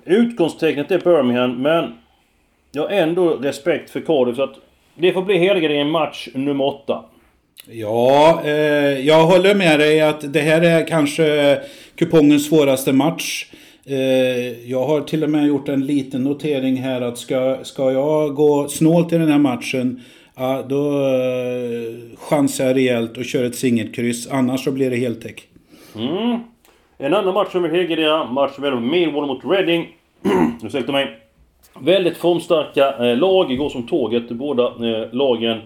Utgångstecknet 0.07 0.91
är 0.91 0.99
Birmingham, 0.99 1.63
men 1.63 1.93
jag 2.73 2.83
har 2.83 2.91
ändå 2.91 3.29
respekt 3.31 3.91
för 3.91 4.01
Cardiff. 4.01 4.37
Så 4.37 4.43
att 4.43 4.57
det 4.95 5.13
får 5.13 5.23
bli 5.23 5.39
helgardering 5.39 5.91
match 5.91 6.29
nummer 6.35 6.65
åtta. 6.65 7.05
Ja, 7.71 8.41
eh, 8.45 9.01
jag 9.07 9.27
håller 9.27 9.55
med 9.55 9.79
dig 9.79 10.01
att 10.01 10.33
det 10.33 10.41
här 10.41 10.63
är 10.63 10.87
kanske 10.87 11.59
kupongens 11.97 12.49
svåraste 12.49 12.93
match. 12.93 13.47
Eh, 13.87 14.71
jag 14.71 14.87
har 14.87 15.01
till 15.01 15.25
och 15.25 15.31
med 15.31 15.47
gjort 15.47 15.69
en 15.69 15.87
liten 15.87 16.25
notering 16.25 16.77
här 16.77 17.01
att 17.01 17.19
ska, 17.19 17.59
ska 17.63 17.93
jag 17.93 18.35
gå 18.35 18.69
snålt 18.69 19.13
i 19.13 19.19
den 19.19 19.31
här 19.31 19.39
matchen 19.39 20.01
Ja, 20.39 20.63
då 20.69 21.07
eh, 21.07 22.19
chansar 22.19 22.65
jag 22.65 22.77
rejält 22.77 23.17
och 23.17 23.25
kör 23.25 23.45
ett 23.45 23.55
singelkryss. 23.55 24.29
Annars 24.31 24.65
så 24.65 24.71
blir 24.71 24.91
det 24.91 24.97
heltäck. 24.97 25.49
Mm. 25.95 26.41
En 26.99 27.15
annan 27.15 27.35
match 27.35 27.53
som 27.53 27.63
vi 27.63 27.69
helgardera. 27.69 28.25
Match 28.25 28.59
mellan 28.59 28.91
Millwall 28.91 29.27
mot 29.27 29.45
Reading. 29.45 29.96
Ursäkta 30.65 30.93
mig. 30.93 31.17
Väldigt 31.81 32.17
formstarka 32.17 33.07
eh, 33.07 33.17
lag. 33.17 33.57
Går 33.57 33.69
som 33.69 33.87
tåget 33.87 34.29
båda 34.29 34.65
eh, 34.67 35.13
lagen. 35.13 35.59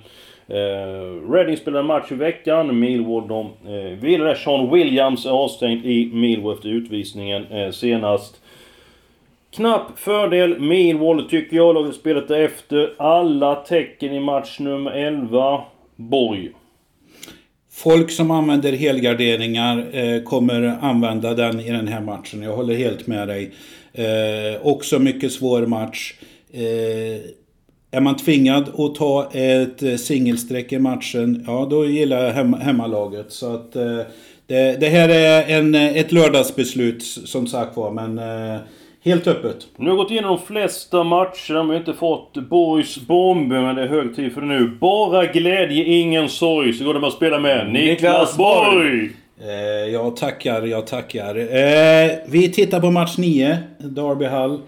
Eh, 0.48 1.30
Reading 1.32 1.56
spelade 1.56 1.80
en 1.80 1.86
match 1.86 2.12
i 2.12 2.14
veckan. 2.14 2.78
Millwall 2.80 3.28
de 3.28 3.46
eh, 3.46 3.98
ville 3.98 4.36
Sean 4.36 4.70
Williams 4.70 5.26
är 5.26 5.30
avstängd 5.30 5.86
i 5.86 6.10
Millwall 6.12 6.54
efter 6.54 6.68
utvisningen 6.68 7.46
eh, 7.46 7.70
senast. 7.70 8.40
Knapp 9.50 9.98
fördel 9.98 10.60
Millwall 10.60 11.28
tycker 11.28 11.56
jag. 11.56 11.74
Laget 11.74 11.94
spelet 11.94 12.30
efter. 12.30 12.94
Alla 12.98 13.54
tecken 13.54 14.12
i 14.12 14.20
match 14.20 14.58
nummer 14.58 14.90
11. 14.90 15.60
Borg. 15.96 16.50
Folk 17.72 18.10
som 18.10 18.30
använder 18.30 18.72
helgarderingar 18.72 19.86
eh, 19.92 20.22
kommer 20.22 20.62
använda 20.80 21.34
den 21.34 21.60
i 21.60 21.70
den 21.70 21.88
här 21.88 22.00
matchen. 22.00 22.42
Jag 22.42 22.56
håller 22.56 22.74
helt 22.74 23.06
med 23.06 23.28
dig. 23.28 23.52
Eh, 23.92 24.66
också 24.66 24.98
mycket 24.98 25.32
svår 25.32 25.66
match. 25.66 26.14
Eh, 26.52 27.20
är 27.90 28.00
man 28.00 28.16
tvingad 28.16 28.80
att 28.80 28.94
ta 28.94 29.30
ett 29.32 29.82
eh, 29.82 29.94
singelsträck 29.94 30.72
i 30.72 30.78
matchen, 30.78 31.44
ja 31.46 31.66
då 31.70 31.86
gillar 31.86 32.24
jag 32.24 32.32
hem, 32.32 32.54
hemmalaget. 32.54 33.32
Så 33.32 33.54
att 33.54 33.76
eh, 33.76 34.00
det, 34.46 34.80
det, 34.80 34.88
här 34.88 35.08
är 35.08 35.58
en, 35.58 35.74
ett 35.74 36.12
lördagsbeslut 36.12 37.02
som 37.02 37.46
sagt 37.46 37.76
var, 37.76 37.90
men 37.90 38.18
eh, 38.18 38.60
helt 39.04 39.26
öppet. 39.26 39.66
Nu 39.76 39.90
har 39.90 39.96
gått 39.96 40.10
igenom 40.10 40.36
de 40.36 40.46
flesta 40.46 41.04
matcher, 41.04 41.54
de 41.54 41.68
har 41.68 41.76
inte 41.76 41.92
fått 41.92 42.34
Borgs 42.34 42.98
bomber, 43.06 43.60
men 43.60 43.76
det 43.76 43.82
är 43.82 43.88
hög 43.88 44.16
tid 44.16 44.32
för 44.32 44.40
det 44.40 44.46
nu. 44.46 44.78
Bara 44.80 45.26
glädje, 45.26 45.84
ingen 45.84 46.28
sorg, 46.28 46.72
så 46.72 46.84
går 46.84 46.94
det 46.94 47.00
med 47.00 47.08
att 47.08 47.14
spela 47.14 47.38
med 47.38 47.72
Niklas 47.72 48.36
Borg! 48.36 49.04
Eh, 49.04 49.10
Eh, 49.42 49.92
jag 49.92 50.16
tackar, 50.16 50.62
jag 50.62 50.86
tackar. 50.86 51.36
Eh, 51.36 52.10
vi 52.26 52.52
tittar 52.52 52.80
på 52.80 52.90
match 52.90 53.18
9, 53.18 53.58
Derby 53.78 54.24
Hall. 54.24 54.60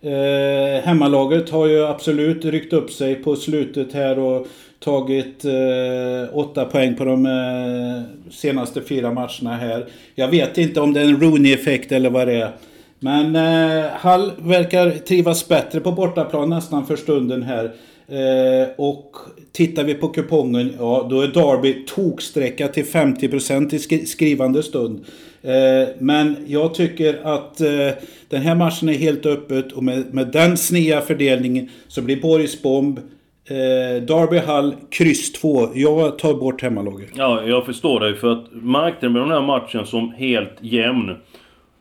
Eh, 0.00 0.84
hemmalaget 0.84 1.50
har 1.50 1.66
ju 1.66 1.86
absolut 1.86 2.44
ryckt 2.44 2.72
upp 2.72 2.90
sig 2.90 3.14
på 3.14 3.36
slutet 3.36 3.92
här 3.92 4.18
och 4.18 4.46
tagit 4.78 5.44
eh, 5.44 6.36
åtta 6.38 6.64
poäng 6.64 6.94
på 6.96 7.04
de 7.04 7.26
eh, 7.26 8.30
senaste 8.32 8.82
fyra 8.82 9.12
matcherna 9.12 9.56
här. 9.56 9.86
Jag 10.14 10.28
vet 10.28 10.58
inte 10.58 10.80
om 10.80 10.92
det 10.92 11.00
är 11.00 11.04
en 11.04 11.20
Rooney-effekt 11.20 11.92
eller 11.92 12.10
vad 12.10 12.28
det 12.28 12.34
är. 12.34 12.50
Men 12.98 13.36
eh, 13.36 13.90
Hall 13.90 14.32
verkar 14.38 14.90
trivas 14.90 15.48
bättre 15.48 15.80
på 15.80 15.92
bortaplan 15.92 16.50
nästan 16.50 16.86
för 16.86 16.96
stunden 16.96 17.42
här. 17.42 17.72
Eh, 18.08 18.68
och 18.76 19.16
tittar 19.52 19.84
vi 19.84 19.94
på 19.94 20.08
kupongen, 20.08 20.74
ja 20.78 21.06
då 21.10 21.20
är 21.20 21.28
Derby 21.28 21.84
toksträcka 21.86 22.68
till 22.68 22.84
50% 22.84 23.74
i 23.74 23.78
sk 23.78 24.08
skrivande 24.08 24.62
stund. 24.62 25.04
Eh, 25.42 25.88
men 25.98 26.36
jag 26.46 26.74
tycker 26.74 27.20
att 27.22 27.60
eh, 27.60 27.90
den 28.28 28.42
här 28.42 28.54
matchen 28.54 28.88
är 28.88 28.92
helt 28.92 29.26
öppet 29.26 29.72
och 29.72 29.84
med, 29.84 30.14
med 30.14 30.26
den 30.26 30.56
snea 30.56 31.00
fördelningen 31.00 31.68
så 31.88 32.02
blir 32.02 32.20
Boris 32.20 32.62
Bomb 32.62 33.00
Eh, 33.50 34.02
Derby 34.02 34.38
Hall, 34.38 34.74
kryss 34.90 35.32
2. 35.32 35.68
Jag 35.74 36.18
tar 36.18 36.34
bort 36.34 36.62
hemmalaget. 36.62 37.08
Ja, 37.14 37.42
jag 37.46 37.66
förstår 37.66 38.00
dig. 38.00 38.14
För 38.14 38.32
att 38.32 38.44
marknaden 38.52 39.12
med 39.12 39.22
den 39.22 39.30
här 39.30 39.42
matchen 39.42 39.86
som 39.86 40.12
helt 40.12 40.56
jämn. 40.60 41.16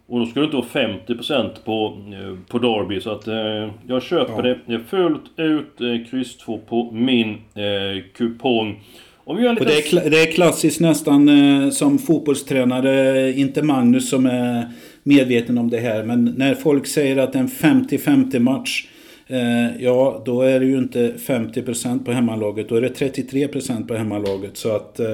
Och 0.09 0.19
då 0.19 0.25
ska 0.25 0.39
det 0.39 0.45
inte 0.45 0.57
vara 0.57 0.67
50% 0.67 1.49
på, 1.65 1.97
eh, 2.13 2.37
på 2.47 2.59
Derby. 2.59 3.01
Så 3.01 3.11
att 3.11 3.27
eh, 3.27 3.69
jag 3.87 4.03
köper 4.03 4.47
ja. 4.47 4.55
det 4.65 4.79
fullt 4.79 5.23
ut. 5.37 5.81
Eh, 5.81 6.09
kryss 6.09 6.37
2 6.37 6.57
på 6.57 6.91
min 6.91 7.29
eh, 7.29 8.03
kupong. 8.13 8.79
Om 9.23 9.37
vi 9.37 9.49
lite... 9.49 9.59
och 9.59 9.65
det, 9.65 9.93
är, 9.93 10.09
det 10.09 10.21
är 10.21 10.31
klassiskt 10.31 10.79
nästan 10.79 11.29
eh, 11.29 11.69
som 11.69 11.97
fotbollstränare, 11.97 13.31
inte 13.33 13.61
Magnus 13.61 14.09
som 14.09 14.25
är 14.25 14.67
medveten 15.03 15.57
om 15.57 15.69
det 15.69 15.77
här. 15.77 16.03
Men 16.03 16.25
när 16.37 16.55
folk 16.55 16.87
säger 16.87 17.17
att 17.17 17.35
en 17.35 17.47
50-50 17.47 18.39
match. 18.39 18.87
Eh, 19.29 19.81
ja, 19.83 20.21
då 20.25 20.41
är 20.41 20.59
det 20.59 20.65
ju 20.65 20.77
inte 20.77 21.13
50% 21.17 22.05
på 22.05 22.11
hemmalaget. 22.11 22.69
Då 22.69 22.75
är 22.75 22.81
det 22.81 22.99
33% 22.99 23.87
på 23.87 23.93
hemmalaget. 23.93 24.57
Så 24.57 24.75
att... 24.75 24.99
Eh, 24.99 25.07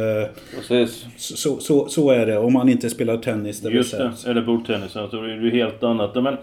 så, 1.17 1.60
så, 1.60 1.88
så, 1.88 2.12
är 2.12 2.26
det 2.26 2.38
om 2.38 2.54
man 2.54 2.69
inte 2.69 2.89
spelar 2.89 3.17
tennis. 3.17 3.62
Det 3.62 3.69
Just 3.69 3.97
det, 3.97 4.13
eller 4.28 4.41
bordtennis. 4.41 4.95
Är 4.95 5.28
det 5.28 5.45
ju 5.45 5.52
helt 5.52 5.84
annat. 5.84 6.15
Men, 6.15 6.38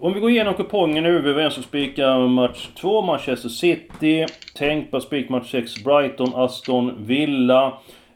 om 0.00 0.14
vi 0.14 0.20
går 0.20 0.30
igenom 0.30 0.54
kupongen 0.54 1.04
nu. 1.04 1.20
Vi 1.20 1.28
är 1.28 1.32
överens 1.32 1.56
om 1.56 1.62
spika 1.62 2.18
match 2.18 2.68
2, 2.80 3.02
Manchester 3.02 3.48
City. 3.48 4.26
Tänkbar 4.54 5.00
spik 5.00 5.28
match 5.28 5.50
6, 5.50 5.84
Brighton, 5.84 6.32
Aston 6.34 7.06
Villa. 7.06 7.66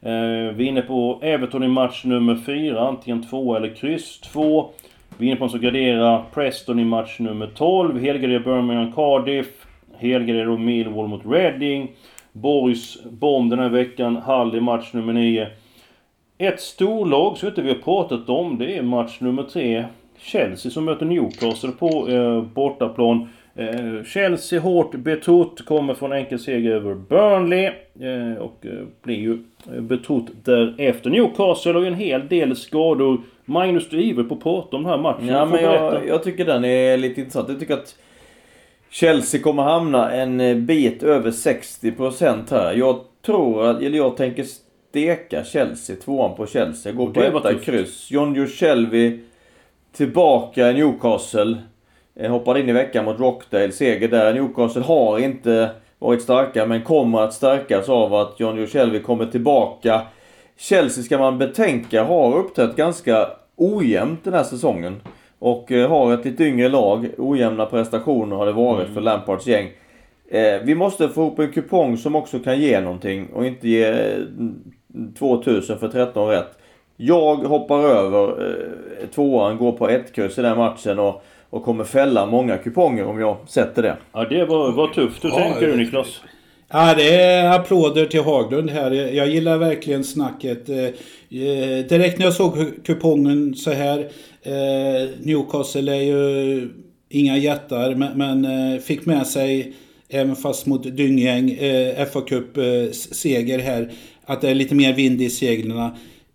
Eh, 0.02 0.54
vi 0.54 0.64
är 0.64 0.68
inne 0.68 0.82
på 0.82 1.20
Everton 1.22 1.62
i 1.62 1.68
match 1.68 2.04
nummer 2.04 2.36
4, 2.46 2.80
antingen 2.80 3.28
2 3.30 3.56
eller 3.56 3.74
kryss 3.74 4.20
2. 4.20 4.70
Vi 5.18 5.26
är 5.26 5.30
inne 5.30 5.36
på 5.36 5.44
att 5.44 5.60
gradera 5.60 6.24
Preston 6.34 6.78
i 6.78 6.84
match 6.84 7.18
nummer 7.18 7.46
12. 7.54 8.00
Helgardera 8.00 8.40
Birmingham 8.40 8.92
Cardiff. 8.92 9.66
Helgardera 9.98 10.56
Millwall 10.56 11.08
mot 11.08 11.26
Reading. 11.26 11.90
Borgs 12.32 13.04
bomb 13.04 13.50
den 13.50 13.58
här 13.58 13.68
veckan. 13.68 14.16
Hull 14.16 14.54
i 14.54 14.60
match 14.60 14.92
nummer 14.92 15.12
9. 15.12 15.46
Ett 16.38 16.60
storlag 16.60 17.38
som 17.38 17.48
inte 17.48 17.62
vi 17.62 17.68
har 17.68 17.76
pratat 17.76 18.28
om, 18.28 18.58
det 18.58 18.76
är 18.76 18.82
match 18.82 19.20
nummer 19.20 19.42
3. 19.42 19.84
Chelsea 20.18 20.72
som 20.72 20.84
möter 20.84 21.06
Newcastle 21.06 21.70
på 21.70 22.08
eh, 22.08 22.42
bortaplan. 22.42 23.28
Eh, 23.54 24.04
Chelsea 24.04 24.60
hårt 24.60 24.94
betrott, 24.94 25.64
kommer 25.64 25.94
från 25.94 26.12
enkel 26.12 26.38
seger 26.38 26.70
över 26.70 26.94
Burnley. 26.94 27.64
Eh, 28.00 28.42
och 28.42 28.66
eh, 28.66 28.86
blir 29.02 29.16
ju 29.16 29.38
eh, 29.74 29.80
betrott 29.80 30.26
därefter. 30.44 31.10
Newcastle 31.10 31.72
har 31.72 31.80
ju 31.80 31.86
en 31.86 31.94
hel 31.94 32.28
del 32.28 32.56
skador. 32.56 33.20
Magnus, 33.50 33.88
du 33.88 33.98
är 33.98 34.02
ivrig 34.02 34.28
på 34.28 34.34
att 34.34 34.42
prata 34.42 34.76
om 34.76 34.82
den 34.82 34.92
här 34.92 34.98
matchen. 34.98 35.26
Ja, 35.26 35.44
men 35.44 35.62
jag, 35.64 36.06
jag, 36.06 36.22
tycker 36.22 36.44
den 36.44 36.64
är 36.64 36.96
lite 36.96 37.20
intressant. 37.20 37.48
Jag 37.48 37.60
tycker 37.60 37.74
att 37.74 37.96
Chelsea 38.90 39.40
kommer 39.40 39.62
hamna 39.62 40.12
en 40.12 40.40
eh, 40.40 40.56
bit 40.56 41.02
över 41.02 41.30
60% 41.30 42.50
här. 42.50 42.72
Jag 42.72 43.00
tror 43.26 43.66
att, 43.66 43.82
eller 43.82 43.96
jag 43.96 44.16
tänker 44.16 44.44
steka 44.44 45.44
Chelsea, 45.44 45.96
tvåan 45.96 46.36
på 46.36 46.46
Chelsea. 46.46 46.92
Gå 46.92 47.06
på 47.06 47.20
etta 47.20 47.54
kryss. 47.54 48.10
John 48.10 48.34
Jushelvi 48.34 49.20
tillbaka 49.92 50.70
i 50.70 50.74
Newcastle. 50.74 51.56
Eh, 52.16 52.30
hoppade 52.30 52.60
in 52.60 52.68
i 52.68 52.72
veckan 52.72 53.04
mot 53.04 53.20
Rockdale. 53.20 53.72
Seger 53.72 54.08
där. 54.08 54.34
Newcastle 54.34 54.82
har 54.82 55.18
inte 55.18 55.70
varit 55.98 56.22
starka 56.22 56.66
men 56.66 56.82
kommer 56.82 57.20
att 57.20 57.34
stärkas 57.34 57.88
av 57.88 58.14
att 58.14 58.40
John 58.40 58.56
Joe 58.56 59.00
kommer 59.00 59.26
tillbaka. 59.26 60.02
Chelsea 60.56 61.04
ska 61.04 61.18
man 61.18 61.38
betänka 61.38 62.04
har 62.04 62.36
uppträtt 62.36 62.76
ganska 62.76 63.28
ojämnt 63.60 64.24
den 64.24 64.34
här 64.34 64.42
säsongen. 64.42 65.00
Och 65.38 65.72
eh, 65.72 65.88
har 65.88 66.14
ett 66.14 66.24
lite 66.24 66.44
yngre 66.44 66.68
lag. 66.68 67.06
Ojämna 67.18 67.66
prestationer 67.66 68.36
har 68.36 68.46
det 68.46 68.52
varit 68.52 68.82
mm. 68.82 68.94
för 68.94 69.00
Lampards 69.00 69.46
gäng. 69.46 69.68
Eh, 70.30 70.60
vi 70.64 70.74
måste 70.74 71.08
få 71.08 71.20
ihop 71.20 71.38
en 71.38 71.52
kupong 71.52 71.96
som 71.96 72.16
också 72.16 72.38
kan 72.38 72.60
ge 72.60 72.80
någonting 72.80 73.26
och 73.32 73.46
inte 73.46 73.68
ge 73.68 74.14
2000 75.18 75.78
för 75.78 75.88
13 75.88 76.28
rätt. 76.28 76.58
Jag 76.96 77.36
hoppar 77.36 77.78
över 77.78 78.48
eh, 78.48 79.08
tvåan, 79.14 79.56
går 79.56 79.72
på 79.72 79.88
ett 79.88 80.12
kryss 80.12 80.38
i 80.38 80.42
den 80.42 80.58
matchen 80.58 80.98
och, 80.98 81.22
och 81.50 81.64
kommer 81.64 81.84
fälla 81.84 82.26
många 82.26 82.56
kuponger 82.56 83.06
om 83.06 83.20
jag 83.20 83.36
sätter 83.46 83.82
det. 83.82 83.96
Ja, 84.12 84.24
det 84.24 84.44
var, 84.44 84.72
var 84.72 84.86
tufft. 84.86 85.24
Hur 85.24 85.28
ja, 85.28 85.38
tänker 85.38 85.66
du 85.66 85.76
Niklas? 85.76 86.20
Ja, 86.72 86.94
det 86.94 87.14
är 87.14 87.52
applåder 87.52 88.06
till 88.06 88.20
Haglund 88.20 88.70
här. 88.70 88.90
Jag 88.90 89.28
gillar 89.28 89.58
verkligen 89.58 90.04
snacket. 90.04 90.68
Eh, 90.68 90.84
eh 90.84 91.86
direkt 91.88 92.18
när 92.18 92.24
jag 92.24 92.34
såg 92.34 92.84
kupongen 92.84 93.54
så 93.54 93.70
här. 93.70 93.98
Eh, 94.42 95.08
Newcastle 95.22 95.92
är 95.92 96.02
ju 96.02 96.68
inga 97.08 97.36
jättar, 97.36 97.94
men, 97.94 98.18
men 98.18 98.44
eh, 98.74 98.80
fick 98.80 99.06
med 99.06 99.26
sig, 99.26 99.74
även 100.08 100.36
fast 100.36 100.66
mot 100.66 100.96
dynggäng, 100.96 101.50
eh, 101.50 102.06
FA 102.06 102.20
Cup-seger 102.20 103.58
här. 103.58 103.92
Att 104.24 104.40
det 104.40 104.48
är 104.48 104.54
lite 104.54 104.74
mer 104.74 104.92
vind 104.92 105.22
i 105.22 105.30
seglen. 105.30 105.90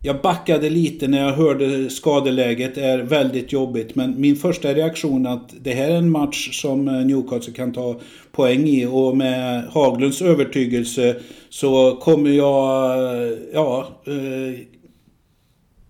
Jag 0.06 0.22
backade 0.22 0.70
lite 0.70 1.08
när 1.08 1.26
jag 1.26 1.34
hörde 1.34 1.90
skadeläget 1.90 2.78
är 2.78 2.98
väldigt 2.98 3.52
jobbigt. 3.52 3.96
Men 3.96 4.22
min 4.22 4.36
första 4.36 4.74
reaktion 4.74 5.28
att 5.28 5.54
det 5.62 5.74
här 5.74 5.90
är 5.90 5.98
en 5.98 6.10
match 6.10 6.62
som 6.62 6.88
eh, 6.88 6.94
Newcastle 6.94 7.54
kan 7.54 7.74
ta 7.74 8.00
poäng 8.32 8.68
i. 8.68 8.86
Och 8.86 9.18
med 9.18 9.64
Haglunds 9.64 10.22
övertygelse 10.22 11.16
så 11.50 11.96
kommer 11.96 12.30
jag, 12.30 12.98
eh, 12.98 13.38
ja, 13.54 13.88
eh, 14.06 14.60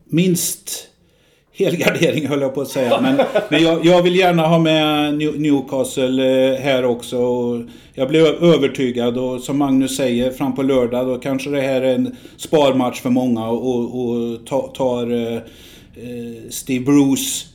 minst 0.06 0.88
helgardering 1.58 2.28
höll 2.28 2.42
jag 2.42 2.56
på 2.56 2.62
att 2.62 2.68
säga. 2.68 3.02
Men, 3.02 3.22
men 3.50 3.64
jag, 3.64 3.86
jag, 3.86 4.02
vill 4.02 4.16
gärna 4.16 4.48
ha 4.48 4.60
med 4.60 5.18
Newcastle 5.18 6.54
eh, 6.54 6.60
här 6.60 6.86
också. 6.86 7.18
Och 7.18 7.62
jag 7.94 8.08
blev 8.08 8.26
övertygad 8.26 9.18
och 9.18 9.42
som 9.42 9.58
Magnus 9.58 9.98
säger, 9.98 10.32
fram 10.32 10.56
på 10.56 10.64
lördag 10.64 11.08
då 11.08 11.18
kanske 11.18 11.50
det 11.50 11.62
här 11.62 11.82
är 11.82 11.96
en 11.96 12.16
sparmatch 12.38 13.02
för 13.02 13.10
många 13.10 13.48
och, 13.48 14.00
och 14.02 14.46
tar 14.74 15.12
eh, 15.12 15.36
eh, 15.36 16.50
Steve 16.50 16.86
Bruce 16.86 17.55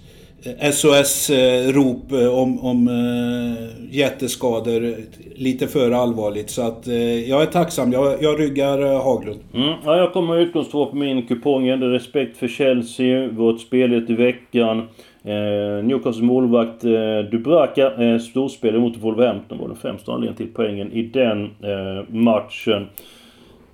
SOS-rop 0.72 2.12
eh, 2.12 2.20
eh, 2.20 2.38
om, 2.38 2.64
om 2.64 2.88
eh, 2.88 3.96
jätteskador 3.96 4.94
lite 5.34 5.66
för 5.66 5.90
allvarligt. 5.90 6.50
Så 6.50 6.62
att 6.62 6.86
jag 7.26 7.42
är 7.42 7.46
tacksam. 7.46 7.92
Jag, 7.92 8.22
jag 8.22 8.40
ryggar 8.40 9.02
Haglund. 9.04 9.40
Mm. 9.54 9.74
Ja, 9.84 9.96
jag 9.96 10.12
kommer 10.12 10.38
utgångspunkt 10.38 10.90
på 10.90 10.96
min 10.96 11.26
kupong. 11.26 11.68
Ändå 11.68 11.86
respekt 11.86 12.36
för 12.36 12.48
Chelsea, 12.48 13.28
vårt 13.28 13.60
spel 13.60 14.06
i 14.08 14.14
veckan. 14.14 14.88
Eh, 15.24 15.84
Newcastles 15.84 16.22
målvakt 16.22 16.84
eh, 16.84 17.18
Dubraka 17.30 17.94
eh, 17.94 18.18
storspelare 18.18 18.80
mot 18.80 18.96
Wolverhampton 18.96 19.58
var 19.58 19.68
den 19.68 19.76
främsta 19.76 20.12
anledningen 20.12 20.36
till 20.36 20.54
poängen 20.54 20.92
i 20.92 21.02
den 21.02 21.44
eh, 21.44 22.04
matchen. 22.08 22.86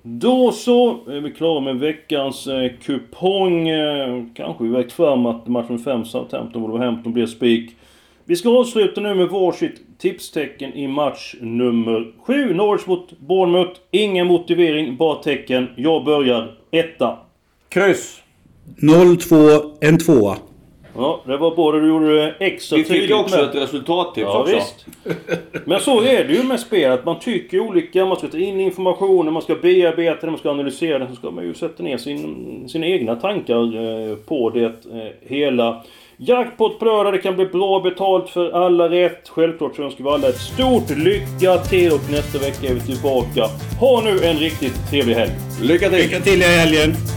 Då 0.09 0.51
så 0.51 0.89
är 1.07 1.21
vi 1.21 1.31
klara 1.31 1.59
med 1.59 1.79
veckans 1.79 2.47
eh, 2.47 2.71
kupong. 2.83 3.69
Eh, 3.69 4.23
kanske 4.33 4.63
vi 4.63 4.69
vägt 4.69 4.91
fram 4.91 5.25
att 5.25 5.47
matchen 5.47 5.79
5 5.79 6.05
Southampton 6.05 6.61
Wolverhampton 6.61 7.13
blir 7.13 7.25
spik. 7.25 7.75
Vi 8.25 8.35
ska 8.35 8.49
avsluta 8.49 9.01
nu 9.01 9.15
med 9.15 9.27
varsitt 9.27 9.81
tipstecken 9.97 10.73
i 10.73 10.87
match 10.87 11.35
nummer 11.41 12.13
7. 12.25 12.53
Norwich 12.53 12.87
mot 12.87 13.19
Bournemouth. 13.19 13.79
Ingen 13.91 14.27
motivering, 14.27 14.97
bara 14.97 15.23
tecken. 15.23 15.67
Jag 15.75 16.05
börjar 16.05 16.57
etta. 16.71 17.17
Kryss. 17.69 18.21
0-2, 18.81 19.71
en 19.81 19.97
tvåa. 19.97 20.37
Ja, 20.97 21.21
det 21.25 21.37
var 21.37 21.55
bra. 21.55 21.71
Du 21.71 21.87
gjorde 21.87 22.15
det 22.15 22.35
extra 22.39 22.77
Vi 22.77 22.83
fick 22.83 23.11
också 23.11 23.35
med. 23.35 23.45
ett 23.45 23.55
resultattips 23.55 24.27
ja, 24.27 24.39
också. 24.39 24.55
Visst. 24.55 24.85
Men 25.65 25.79
så 25.79 26.01
är 26.01 26.23
det 26.23 26.33
ju 26.33 26.43
med 26.43 26.59
spel. 26.59 26.91
Att 26.91 27.05
man 27.05 27.19
tycker 27.19 27.59
olika. 27.59 28.05
Man 28.05 28.17
ska 28.17 28.27
ta 28.27 28.37
in 28.37 28.59
informationen, 28.59 29.33
man 29.33 29.41
ska 29.41 29.55
bearbeta 29.55 30.21
den, 30.21 30.29
man 30.29 30.39
ska 30.39 30.49
analysera 30.49 30.99
den. 30.99 31.07
Så 31.07 31.15
ska 31.15 31.31
man 31.31 31.43
ju 31.43 31.53
sätta 31.53 31.83
ner 31.83 31.97
sin, 31.97 32.69
sina 32.69 32.87
egna 32.87 33.15
tankar 33.15 33.75
eh, 33.75 34.15
på 34.15 34.49
det 34.49 34.65
eh, 34.65 35.29
hela. 35.29 35.83
Jackpot 36.19 36.79
på 36.79 36.85
lördag. 36.85 37.13
Det 37.13 37.19
kan 37.19 37.35
bli 37.35 37.45
bra 37.45 37.79
betalt 37.79 38.29
för 38.29 38.51
alla 38.51 38.89
rätt. 38.89 39.29
Självklart 39.29 39.75
så 39.75 39.83
önskar 39.83 40.03
vi 40.03 40.09
alla 40.09 40.29
ett 40.29 40.39
stort 40.39 40.97
lycka 40.97 41.57
till 41.57 41.91
och 41.91 42.11
nästa 42.11 42.39
vecka 42.39 42.67
är 42.67 42.73
vi 42.73 42.81
tillbaka. 42.81 43.45
Ha 43.79 44.01
nu 44.01 44.25
en 44.25 44.37
riktigt 44.37 44.89
trevlig 44.89 45.15
helg. 45.15 45.31
Lycka 45.61 45.89
till! 45.89 45.97
Lycka 45.97 46.19
till 46.19 46.41
i 46.41 46.45
helgen! 46.45 47.16